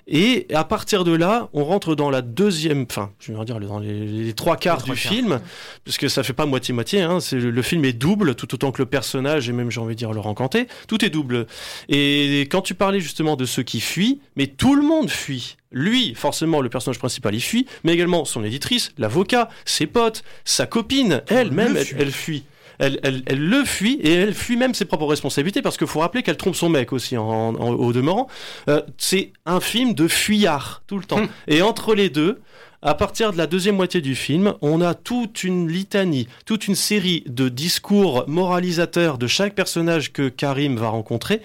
[0.06, 3.80] Et à partir de là, on rentre dans la deuxième, enfin, je veux dire dans
[3.80, 5.39] les, trois quarts du film,
[5.86, 7.01] parce que ça fait pas moitié-moitié.
[7.01, 9.99] Hein, le, film est double, tout autant que le personnage et même j'ai envie de
[9.99, 11.43] dire le rencanté, tout est double.
[11.89, 15.58] Et quand tu parlais justement de ceux qui fuient, mais tout le monde fuit.
[15.72, 20.68] Lui, forcément, le personnage principal, il fuit, mais également son éditrice, l'avocat, ses potes, sa
[20.68, 22.44] copine, elle-même, elle, fuit.
[22.78, 26.38] Elle, le fuit et elle fuit même ses propres responsabilités parce qu'il faut rappeler qu'elle
[26.38, 28.28] trompe son mec aussi en, au demeurant.
[28.70, 31.18] Euh, c'est un film de fuyard tout le temps.
[31.18, 31.28] Hum.
[31.48, 32.39] Et entre les deux,
[32.84, 36.76] à partir de la deuxième moitié du film, on a toute une litanie, toute une
[36.76, 41.42] série de discours moralisateurs de chaque personnage que Karim va rencontrer,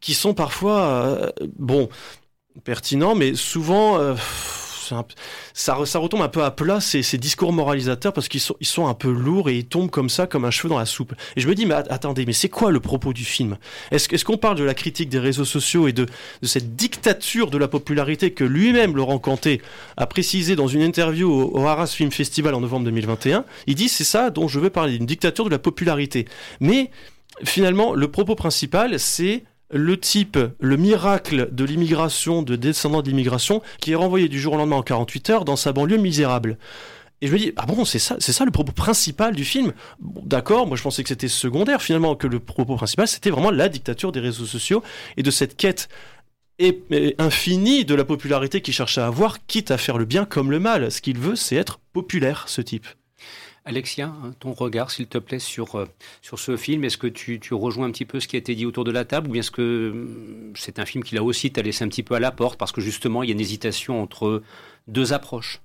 [0.00, 1.88] qui sont parfois, euh, bon,
[2.64, 3.98] pertinents, mais souvent...
[3.98, 4.14] Euh,
[5.54, 9.48] ça, retombe un peu à plat ces, discours moralisateurs parce qu'ils sont, un peu lourds
[9.48, 11.14] et ils tombent comme ça, comme un cheveu dans la soupe.
[11.36, 13.56] Et je me dis, mais attendez, mais c'est quoi le propos du film?
[13.90, 16.06] Est-ce est qu'on parle de la critique des réseaux sociaux et de,
[16.42, 19.62] de cette dictature de la popularité que lui-même, Laurent Canté,
[19.96, 23.88] a précisé dans une interview au, au Arras Film Festival en novembre 2021 Il dit,
[23.88, 26.26] c'est ça dont je veux parler, une dictature de la popularité.
[26.60, 26.90] Mais
[27.44, 33.62] finalement, le propos principal, c'est le type, le miracle de l'immigration, de descendants de l'immigration,
[33.80, 36.58] qui est renvoyé du jour au lendemain en 48 heures dans sa banlieue misérable.
[37.22, 39.72] Et je me dis, ah bon, c'est ça, c'est ça le propos principal du film?
[40.00, 43.68] D'accord, moi je pensais que c'était secondaire finalement, que le propos principal c'était vraiment la
[43.68, 44.82] dictature des réseaux sociaux
[45.16, 45.88] et de cette quête
[47.18, 50.58] infinie de la popularité qu'il cherche à avoir, quitte à faire le bien comme le
[50.58, 50.90] mal.
[50.92, 52.86] Ce qu'il veut, c'est être populaire, ce type.
[53.66, 55.86] Alexia, hein, ton regard, s'il te plaît, sur, euh,
[56.22, 56.84] sur ce film.
[56.84, 58.92] Est-ce que tu, tu, rejoins un petit peu ce qui a été dit autour de
[58.92, 61.82] la table ou bien est-ce que hum, c'est un film qui, là aussi, t'a laissé
[61.82, 64.42] un petit peu à la porte parce que justement, il y a une hésitation entre
[64.86, 65.60] deux approches?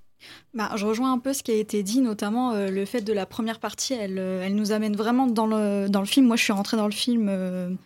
[0.55, 3.13] Bah, je rejoins un peu ce qui a été dit, notamment euh, le fait de
[3.13, 3.93] la première partie.
[3.93, 6.25] Elle, euh, elle nous amène vraiment dans le, dans le film.
[6.25, 7.77] Moi, je suis rentrée dans le film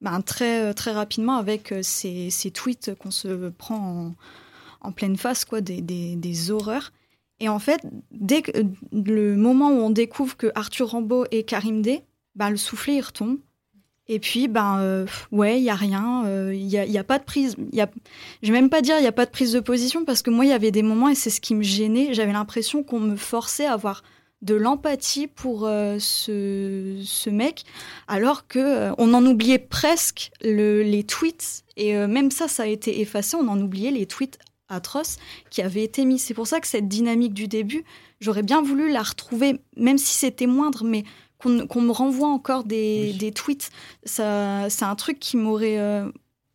[0.00, 4.14] bah, très, très rapidement avec ces, ces tweets qu'on se prend en,
[4.82, 6.92] en pleine face, quoi, des, des horreurs.
[7.40, 7.80] Et en fait,
[8.10, 8.42] dès
[8.92, 12.02] le moment où on découvre que Arthur Rambaud et Karim D,
[12.34, 13.38] bah, le soufflet, il retombe.
[14.06, 17.18] Et puis, ben, euh, ouais, il y a rien, il n'y a, y a pas
[17.18, 17.56] de prise.
[17.72, 17.90] Y a,
[18.42, 20.30] je vais même pas dire il n'y a pas de prise de position parce que
[20.30, 22.12] moi, il y avait des moments et c'est ce qui me gênait.
[22.12, 24.02] J'avais l'impression qu'on me forçait à avoir
[24.44, 27.64] de l'empathie pour euh, ce, mec,
[28.06, 32.64] alors que euh, on en oubliait presque le, les tweets et euh, même ça, ça
[32.64, 33.36] a été effacé.
[33.36, 35.16] On en oubliait les tweets atroces
[35.50, 36.18] qui avaient été mis.
[36.18, 37.84] C'est pour ça que cette dynamique du début,
[38.20, 41.04] j'aurais bien voulu la retrouver, même si c'était moindre, mais
[41.38, 43.18] qu'on me renvoie encore des, Oui.
[43.18, 43.70] des tweets.
[44.04, 45.78] Ça, c'est un truc qui m'aurait.
[45.78, 46.10] euh,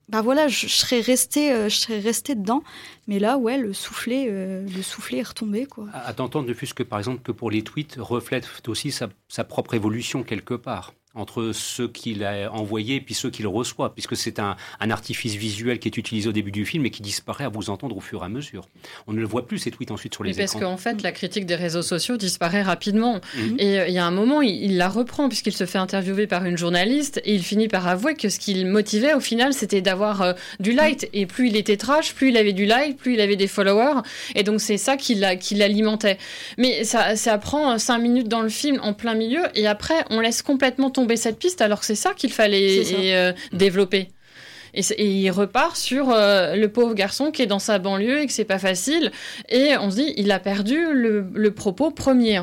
[0.07, 2.63] bah voilà, je, je serais restée, euh, je serais restée dedans.
[3.07, 5.85] Mais là, ouais, le soufflet, euh, le soufflet est retombé, quoi.
[5.93, 9.09] À à t'entendre, ne fût-ce que par exemple que pour les tweets, reflète aussi sa,
[9.27, 13.93] sa propre évolution quelque part entre ceux qu'il a envoyés et puis ceux qu'il reçoit,
[13.93, 17.01] puisque c'est un, un artifice visuel qui est utilisé au début du film et qui
[17.01, 18.67] disparaît à vous entendre au fur et à mesure.
[19.07, 20.71] On ne le voit plus ces tweets ensuite sur les Mais parce écrans.
[20.71, 23.21] qu'en fait, la critique des réseaux sociaux disparaît rapidement.
[23.35, 23.55] Mhm.
[23.57, 26.27] Et euh, il y a un moment, il, il la reprend puisqu'il se fait interviewer
[26.27, 29.81] par une journaliste et il finit par avouer que ce qu'il motivait au final, c'était
[29.81, 31.09] d'avoir euh, du like.
[31.13, 34.01] Et plus il était trash, plus il avait du like, plus il avait des followers.
[34.35, 36.17] Et donc c'est ça qui l'alimentait.
[36.57, 40.05] Mais ça, ça prend euh, cinq minutes dans le film en plein milieu et après
[40.09, 43.01] on laisse complètement tomber cette piste alors que c'est ça qu'il fallait C'est ça.
[43.01, 44.09] et, euh, développer.
[44.73, 48.33] Et, il repart sur euh, le pauvre garçon qui est dans sa banlieue et que
[48.33, 49.11] c'est pas facile.
[49.49, 52.41] Et on se dit, il a perdu le, le propos premier.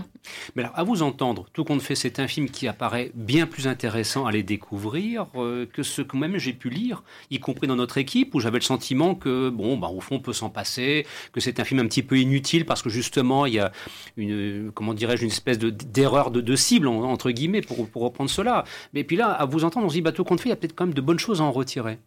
[0.55, 3.67] Mais alors, à vous entendre, tout compte fait, c'est un film qui apparaît bien plus
[3.67, 7.77] intéressant à les découvrir euh, que ce que même j'ai pu lire, y compris dans
[7.77, 11.07] notre équipe, où j'avais le sentiment que, bon, bah, au fond, on peut s'en passer,
[11.33, 13.73] que c'est un film un petit peu inutile parce que justement, il y a
[14.17, 18.03] une, comment dirais-je, une espèce de- d'erreur de, de cible, en- entre guillemets, pour, pour
[18.03, 18.65] reprendre cela.
[18.93, 20.53] Mais puis là, à vous entendre, on se dit, bah, tout compte fait, il y
[20.53, 21.99] a peut-être quand même de bonnes choses à en retirer.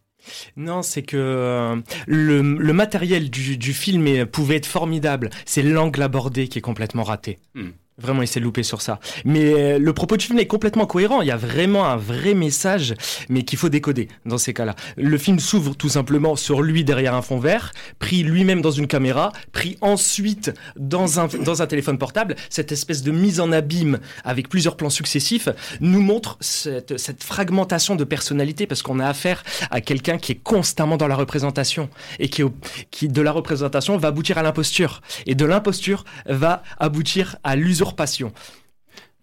[0.58, 5.30] Non, c'est que euh, le, le matériel du, du film est- pouvait être formidable.
[5.46, 7.40] C'est l'angle abordé qui est complètement raté.
[7.56, 7.70] Hmm.
[8.00, 9.00] Vraiment, il s'est loupé sur ça.
[9.26, 11.22] Mais euh, le propos du film est complètement cohérent.
[11.22, 12.94] Il y a vraiment un vrai message,
[13.30, 14.76] mais qu'il faut décoder dans ces cas-là.
[14.98, 18.88] Le film s'ouvre tout simplement sur lui derrière un fond vert, pris lui-même dans une
[18.88, 22.36] caméra, pris ensuite dans un, dans un téléphone portable.
[22.50, 28.04] Cette espèce de mise en abîme avec plusieurs plans successifs nous montre cette, fragmentation de
[28.04, 31.90] personnalité parce qu'on a affaire à quelqu'un qui est constamment dans la représentation
[32.20, 32.44] et qui,
[32.92, 37.56] qui de la représentation va aboutir à l'imposture et de l'imposture va aboutir à
[37.90, 38.32] l'usurpation.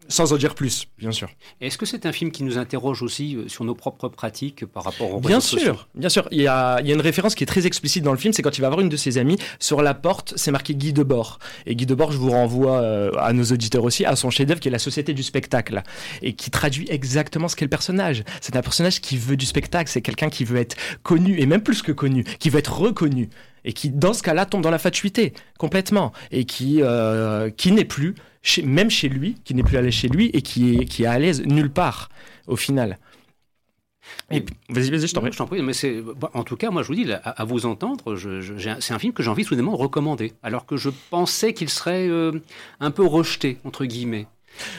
[0.08, 1.28] Sans en dire plus, bien sûr.
[1.60, 4.84] Est-ce que c'est un film qui nous interroge aussi euh, sur nos propres pratiques par
[4.84, 5.74] rapport aux Bien réseaux sociaux?
[5.74, 6.28] sûr, bien sûr.
[6.30, 8.32] Il y, a, il y a une référence qui est très explicite dans le film,
[8.32, 10.92] c'est quand il va voir une de ses amies, sur la porte, c'est marqué Guy
[10.92, 11.40] Debord.
[11.66, 14.68] Et Guy Debord, je vous renvoie euh, à nos auditeurs aussi, à son chef-d'œuvre qui
[14.68, 15.82] est La Société du spectacle,
[16.22, 18.22] et qui traduit exactement ce qu'est le personnage.
[18.40, 21.62] C'est un personnage qui veut du spectacle, c'est quelqu'un qui veut être connu, et même
[21.62, 23.28] plus que connu, qui veut être reconnu,
[23.64, 27.84] et qui, dans ce cas-là, tombe dans la fatuité, complètement, et qui, euh, qui n'est
[27.84, 28.14] plus,
[28.46, 31.06] chez, même chez lui, qui n'est plus allé chez lui, et qui est, qui est
[31.06, 32.08] à l'aise nulle part,
[32.46, 32.98] au final.
[34.30, 35.32] Et puis- vas-y, vas-y, je t'en prie.
[35.32, 37.42] je t'en prie, mais c'est bon, en tout cas, moi je vous dis, là, à,
[37.42, 40.64] à vous entendre, je- je- c'est un film que j'ai envie soudainement de recommander, alors
[40.64, 42.30] que je pensais qu'il serait euh,
[42.78, 44.26] un peu rejeté entre guillemets.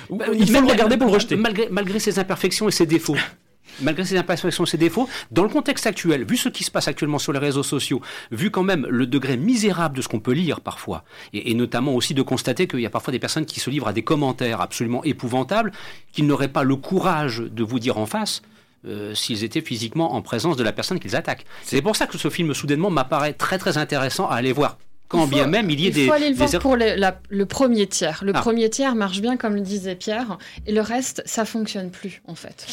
[0.10, 1.36] Bah, Il faut le regarder pour le rejeter.
[1.36, 3.18] Malgré, malgré ses imperfections et ses défauts.
[3.82, 6.88] Malgré ses imperfections et ses défauts, dans le contexte actuel, vu ce qui se passe
[6.88, 8.02] actuellement sur les réseaux sociaux,
[8.32, 11.04] vu quand même le degré misérable de ce qu'on peut lire parfois,
[11.34, 13.88] et, et notamment aussi de constater qu'il y a parfois des personnes qui se livrent
[13.88, 15.72] à des commentaires absolument épouvantables,
[16.12, 18.42] qu'ils n'auraient pas le courage de vous dire en face,
[18.86, 21.46] euh, s'ils étaient physiquement en présence de la personne qu'ils attaquent.
[21.64, 24.78] C'est pour ça que ce film, soudainement, m'apparaît très très intéressant à aller voir.
[25.10, 26.06] Quand Il faut- bien même il y ait Il des...
[26.08, 28.22] faut aller le voir des- pour la- le premier tiers.
[28.26, 28.42] Le Ah.
[28.42, 32.36] premier tiers marche bien, comme le disait Pierre, et le reste, ça fonctionne plus, en
[32.36, 32.68] fait.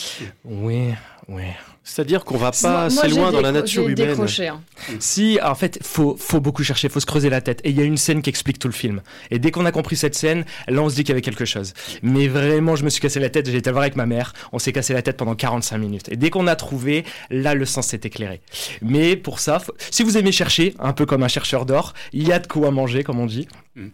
[0.45, 0.89] Oui,
[1.29, 1.43] oui.
[1.87, 4.09] C'est-à-dire qu'on va pas moi, assez loin dans la nature humaine.
[4.09, 4.63] décroché, hein.
[5.01, 7.61] Si, en fait, faut, faut beaucoup chercher, faut se creuser la tête.
[7.63, 9.03] Et il y a une scène qui explique tout le film.
[9.31, 11.45] Et dès qu'on a compris cette scène, là, on se dit qu'il y avait quelque
[11.45, 11.75] chose.
[12.03, 13.51] Mais vraiment, je me suis cassé la tête.
[13.51, 14.33] J'ai été voir avec ma mère.
[14.53, 16.09] On s'est cassé la tête pendant 45 minutes.
[16.11, 18.41] Et dès qu'on a trouvé, là, le sens s'est éclairé.
[18.81, 22.27] Mais pour ça, faut- si vous aimez chercher, un peu comme un chercheur d'or, il
[22.27, 23.47] y a de quoi manger, comme on dit.
[23.77, 23.89] Mm.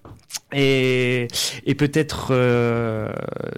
[0.53, 1.28] Et,
[1.64, 3.09] et peut-être, euh,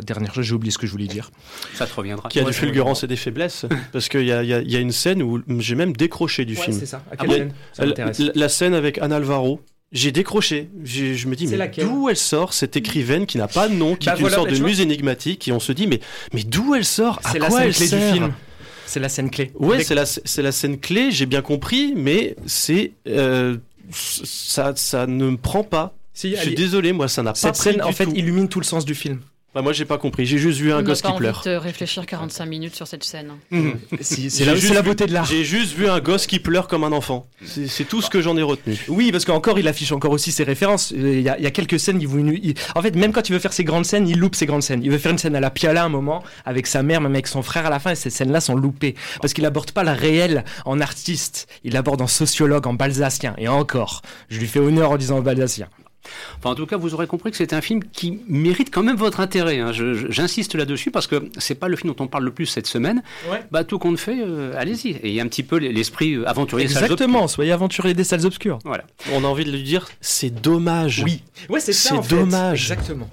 [0.03, 1.31] dernière chose, j'ai oublié ce que je voulais dire.
[1.75, 2.29] Ça te reviendra.
[2.29, 3.67] Qui a Ouais, du c'est fulgurance et des faiblesses.
[3.93, 6.79] Parce qu'il y y a- y une scène où j'ai même décroché du film.
[6.85, 7.03] ça.
[7.11, 9.61] À quelle quelle scène scène Ça La, la- la scène avec Anne Alvaro.
[9.91, 10.71] J'ai décroché.
[10.85, 13.75] Je me dis, C'est mais laquelle d'où elle sort cette écrivaine qui n'a pas de
[13.75, 15.87] nom, qui Bah est une voilà, sorte bah de muse énigmatique, et on se dit,
[15.87, 16.01] mais,
[16.33, 17.21] mais d'où elle sort?
[17.25, 18.07] À C'est la quoi scène elle clé sert?
[18.13, 18.33] du film.
[18.87, 19.51] C'est la scène clé.
[19.55, 23.59] Ouais, Avec- c'est la, c'est la scène clé, j'ai bien compris, mais c'est euh,
[23.91, 25.95] ça, ça ne me prend pas.
[26.15, 28.13] Si, Je suis désolé, moi, ça n'a pas cette scène, en fait, tout.
[28.15, 29.21] illumine tout le sens du film.
[29.55, 30.25] Bah, moi, j'ai pas compris.
[30.25, 31.43] J'ai juste vu On un gosse pas qui envie pleure.
[31.45, 33.33] de réfléchir 45 minutes sur cette scène.
[34.01, 35.27] Si, J'ai C'est la, la vu- beauté de l'art.
[35.27, 37.27] J'ai juste vu un gosse qui pleure comme un enfant.
[37.45, 38.79] C'est tout ce que j'en ai retenu.
[38.89, 40.95] Oui, parce qu'encore, il affiche encore aussi ses références.
[40.97, 43.13] Euh, Il y a, il y a quelques scènes, il, vous- il- en fait, même
[43.13, 44.83] quand il veut faire ses grandes scènes, il loupe ses grandes scènes.
[44.83, 47.27] Il veut faire une scène à la Piala un moment, avec sa mère, même avec
[47.27, 48.95] son frère à la fin, et ces scènes-là sont loupées.
[49.21, 53.35] Parce qu'il aborde pas le réel en artiste, il l'aborde en sociologue, en balsacien.
[53.37, 54.01] Et encore,
[54.31, 55.69] je lui fais honneur en disant en balsacien.
[56.39, 58.97] Enfin, en tout cas, vous aurez compris que c'est un film qui mérite quand même
[58.97, 59.59] votre intérêt.
[59.61, 59.73] hein.
[59.73, 63.03] J'insiste là-dessus parce que c'est pas le film dont on parle le plus cette semaine.
[63.31, 63.43] Ouais.
[63.51, 64.91] Bah, tout compte fait, euh, allez-y.
[64.91, 66.69] Et il y a un petit peu l'esprit euh, aventurier.
[66.69, 68.59] salles Exactement, soyez aventuriers des salles obscures.
[68.65, 68.85] Voilà.
[69.13, 71.03] On a envie de lui dire, c'est dommage.
[71.05, 71.91] Oui, ouais, c'est ça.
[71.91, 72.17] C'est en fait.
[72.17, 72.63] dommage.
[72.71, 73.09] Exactement.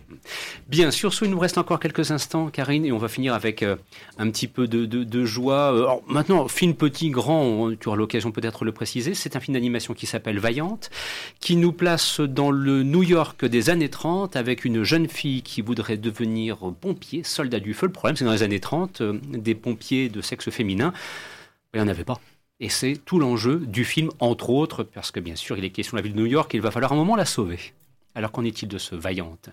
[0.67, 3.63] Bien, sur ce, il nous reste encore quelques instants, Karine, et on va finir avec
[3.63, 3.75] euh,
[4.19, 5.69] un petit peu de, de- de joie.
[5.69, 9.39] Alors, maintenant, film petit, grand, on- tu auras l'occasion peut-être de le préciser, c'est un
[9.39, 10.91] film d'animation qui s'appelle Vaillante,
[11.39, 15.61] qui nous place dans le New York des années 30 avec une jeune fille qui
[15.61, 17.87] voudrait devenir pompier, soldat du feu.
[17.87, 20.93] Le problème, c'est dans les années 30, euh, des pompiers de sexe féminin,
[21.73, 22.19] il n'y en avait pas.
[22.59, 25.95] Et c'est tout l'enjeu du film, entre autres, parce que bien sûr, il est question
[25.95, 27.59] de la ville de New York, et il va falloir un moment la sauver.
[28.15, 29.49] Alors qu'en est-il de ce Vaillante?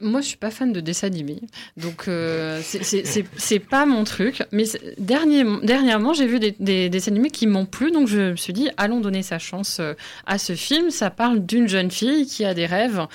[0.00, 1.40] Moi, je suis pas fan de dessins animés,
[1.76, 4.42] donc euh, c'est- pas mon truc.
[4.50, 4.64] Mais
[4.98, 8.68] dernièrement, j'ai vu des, des dessins animés qui m'ont plu, donc je me suis dit,
[8.76, 9.94] allons donner sa chance euh,
[10.26, 10.90] à ce film.
[10.90, 13.06] Ça parle d'une jeune fille qui a des rêves,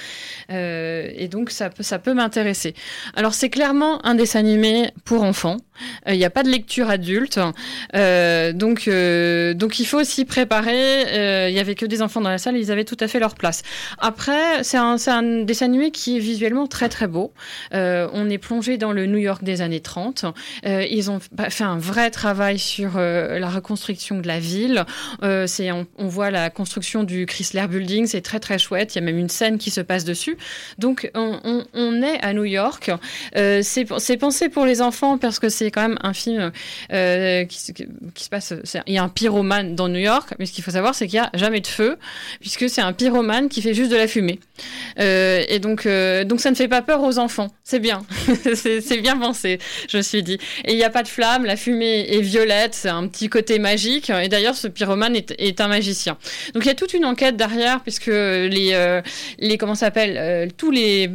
[0.52, 2.74] euh, et donc ça peut, m'intéresser.
[3.16, 5.58] Alors, c'est clairement un dessin animé pour enfants.
[6.08, 7.40] Euh, Il n'y a pas de lecture adulte,
[7.96, 11.06] Euh, donc euh, donc il faut s'y préparer.
[11.08, 13.20] Euh, Il y avait que des enfants dans la salle, ils avaient tout à fait
[13.20, 13.62] leur place.
[14.00, 17.34] Après, c'est un, c'est un dessin animé qui est visuellement très très beau.
[17.74, 20.26] Euh, on est plongé dans le New York des années 30.
[20.66, 24.86] Euh, ils ont f- fait un vrai travail sur euh, la reconstruction de la ville.
[25.48, 28.94] C'est, on, voit la construction du Chrysler Building, c'est très très chouette.
[28.96, 30.38] Il y a même une scène qui se passe dessus.
[30.78, 32.92] Donc on, est à New York.
[33.34, 33.86] C'est,
[34.20, 36.52] pensé pour les enfants parce que c'est quand même un film
[36.90, 38.54] qui, se- passe.
[38.86, 41.20] Il y a un pyromane dans New York, mais ce qu'il faut savoir, c'est qu'il
[41.20, 41.98] n'y a jamais de feu,
[42.40, 44.40] puisque c'est un pyromane qui fait juste de la fumée.
[44.98, 45.88] Et donc,
[46.28, 47.50] donc ça ne fait pas peur aux enfants.
[47.64, 48.04] C'est bien.
[48.54, 49.60] c'est bien pensé,
[49.90, 50.38] je me suis dit.
[50.66, 53.60] Et il n'y a pas de flamme, la fumée est violette, c'est un petit côté
[53.60, 54.10] magique.
[54.10, 56.18] Et d'ailleurs, ce pyromane est, un magicien.
[56.54, 59.02] Donc il y a toute une enquête derrière, puisque les, euh,
[59.40, 61.10] les comment s'appelle, euh, tous les,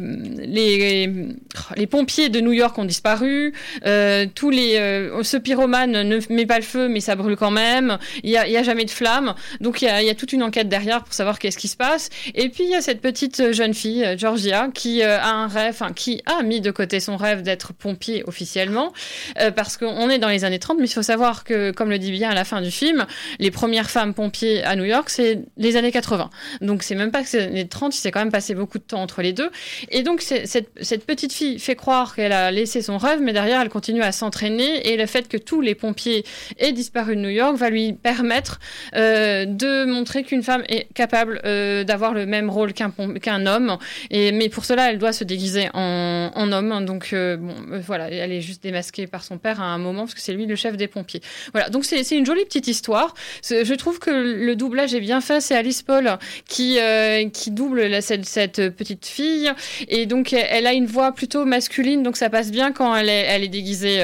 [0.45, 3.53] les, pompiers de New York ont disparu.
[3.85, 7.51] Euh, tous les, euh, ce pyromane ne met pas le feu, mais ça brûle quand
[7.51, 7.97] même.
[8.23, 9.35] Il n'y a, a jamais de flamme.
[9.61, 12.09] Donc il y, y a toute une enquête derrière pour savoir qu'est-ce qui se passe.
[12.35, 15.81] Et puis il y a cette petite jeune fille, Georgia, qui euh, a un rêve,
[15.95, 18.93] qui a mis de côté son rêve d'être pompier officiellement,
[19.39, 21.99] euh, parce qu'on est dans les années 30, mais il faut savoir que, comme le
[21.99, 23.05] dit bien à la fin du film,
[23.39, 26.29] les premières femmes pompiers à New York, c'est les années 80.
[26.61, 28.77] Donc c'est même pas que c'est les années 30, il s'est quand même passé beaucoup
[28.77, 29.49] de temps entre les deux.
[29.89, 33.69] Et donc cette, petite fille fait croire qu'elle a laissé son rêve, mais derrière elle
[33.69, 36.23] continue à s'entraîner, et le fait que tous les pompiers
[36.59, 38.59] aient disparu de New York va lui permettre
[38.95, 41.41] euh, de montrer qu'une femme est capable
[41.85, 43.77] d'avoir le même rôle qu'un homme.
[44.11, 46.85] Mais pour cela, elle doit se déguiser en, homme.
[46.85, 50.01] Donc euh, bon, euh, voilà, elle est juste démasquée par son père à un moment
[50.01, 51.21] parce que c'est lui le chef des pompiers.
[51.53, 53.13] Voilà, donc c'est une jolie petite histoire.
[53.43, 55.41] Je trouve que le doublage est bien fait.
[55.41, 56.17] C'est Alice Paul
[56.47, 59.51] qui euh, qui double cette, petite fille
[59.87, 63.47] et donc elle- a une voix plutôt masculine, donc ça passe bien quand elle est,
[63.47, 64.03] déguisée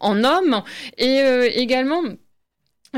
[0.00, 0.62] en homme.
[0.98, 1.18] Et
[1.54, 2.02] également.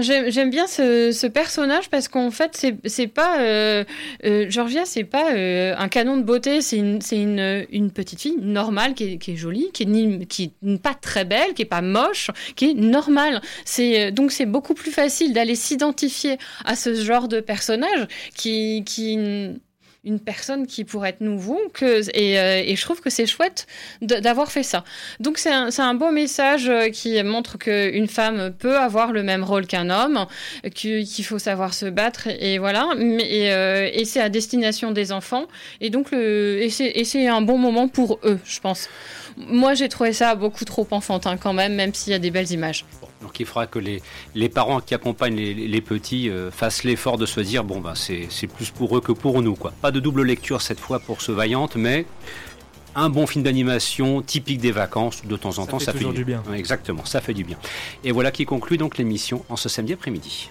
[0.01, 3.41] J'aime bien ce, ce personnage parce qu'en fait, c'est pas.
[3.41, 3.85] Euh,
[4.25, 8.39] euh, Georgia, c'est pas euh, un canon de beauté, c'est une, une, une petite fille
[8.41, 11.63] normale qui est, qui est jolie, qui est, ni, qui est pas très belle, qui
[11.63, 13.43] est pas moche, qui est normale.
[13.67, 18.85] C'est, euh, donc, c'est beaucoup plus facile d'aller s'identifier à ce genre de personnage qui.
[18.87, 19.61] qui
[20.05, 23.67] une personne qui pourrait être nouveau que et, euh, et je trouve que c'est chouette
[24.01, 24.85] d'avoir fait ça
[25.21, 29.45] donc c'est un, un beau message euh, qui montre qu'une femme peut avoir le même
[29.45, 30.27] rôle qu'un homme,
[30.75, 32.89] qu'il faut savoir se battre et voilà.
[32.97, 35.47] Mais, et euh, et c'est à destination des enfants
[35.81, 38.89] et donc c'est un bon moment pour eux, je pense.
[39.37, 42.51] Moi j'ai trouvé ça beaucoup trop enfantin quand même, même s'il y a des belles
[42.51, 42.85] images.
[43.23, 44.03] Donc il faudra que les,
[44.35, 47.95] les parents qui accompagnent les, les petits euh, fassent l'effort de se dire bon ben
[47.95, 49.73] c'est plus pour eux que pour nous quoi.
[49.81, 52.07] Pas de double lecture cette fois pour ce Vaillante, mais
[52.95, 56.13] un bon film d'animation typique des vacances de temps en Ça temps fait ça fait
[56.13, 56.43] du bien.
[56.55, 57.57] Exactement, ça fait du bien.
[58.05, 60.51] Et voilà qui conclut donc l'émission en ce samedi après-midi.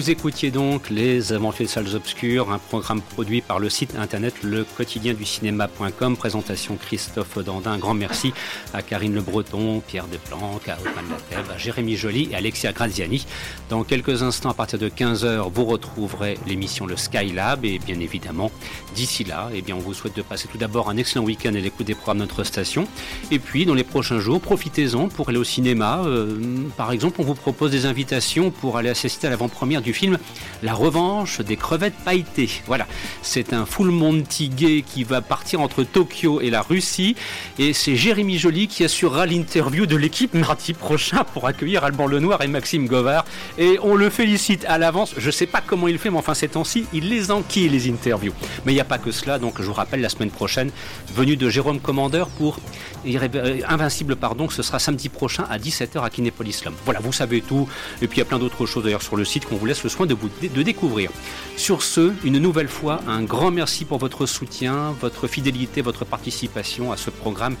[0.00, 4.32] Vous écoutiez donc Les Aventures des Salles Obscures, un programme produit par le site internet
[4.42, 6.16] le quotidien du cinéma.com.
[6.16, 7.76] Présentation Christophe Dandin.
[7.76, 8.32] Grand merci
[8.72, 13.26] à Karine Le Breton, Pierre Desplanques, à Othman Lateb, à Jérémy Joly et Alexia Graziani.
[13.68, 18.50] Dans quelques instants, à partir de 15h, vous retrouverez l'émission Le Skylab et bien évidemment,
[18.94, 21.60] d'ici là, eh bien, on vous souhaite de passer tout d'abord un excellent week-end à
[21.60, 22.88] l'écoute des programmes de notre station.
[23.30, 26.00] Et puis, dans les prochains jours, profitez-en pour aller au cinéma.
[26.06, 26.38] Euh,
[26.78, 30.18] par exemple, on vous propose des invitations pour aller assister à l'avant-première du film
[30.62, 32.50] La revanche des crevettes pailletées.
[32.66, 32.86] Voilà,
[33.22, 37.16] c'est un full Monty gay qui va partir entre Tokyo et la Russie.
[37.58, 42.42] Et c'est Jérémy Joly qui assurera l'interview de l'équipe mardi prochain pour accueillir Alban Lenoir
[42.42, 43.24] et Maxime Govard.
[43.58, 45.14] Et on le félicite à l'avance.
[45.16, 48.32] Je sais pas comment il fait, mais enfin ces temps-ci, il les enquille les interviews.
[48.64, 50.70] Mais il n'y a pas que cela, donc je vous rappelle la semaine prochaine,
[51.14, 52.58] venue de Jérôme Commandeur pour
[53.06, 57.68] euh, Invincible, pardon, ce sera samedi prochain à 17h à Kinépolis Voilà, vous savez tout.
[58.02, 59.84] Et puis il y a plein d'autres choses d'ailleurs sur le site qu'on vous laisse
[59.84, 60.28] le soin de, vous,
[60.62, 61.10] découvrir.
[61.56, 66.92] Sur ce, une nouvelle fois, un grand merci pour votre soutien, votre fidélité, votre participation
[66.92, 67.56] à ce programme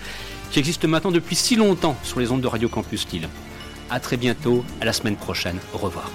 [0.50, 3.28] qui existe maintenant depuis si longtemps sur les ondes de Radio Campus Lille.
[3.90, 5.58] À très bientôt, à la semaine prochaine.
[5.72, 6.10] Au revoir.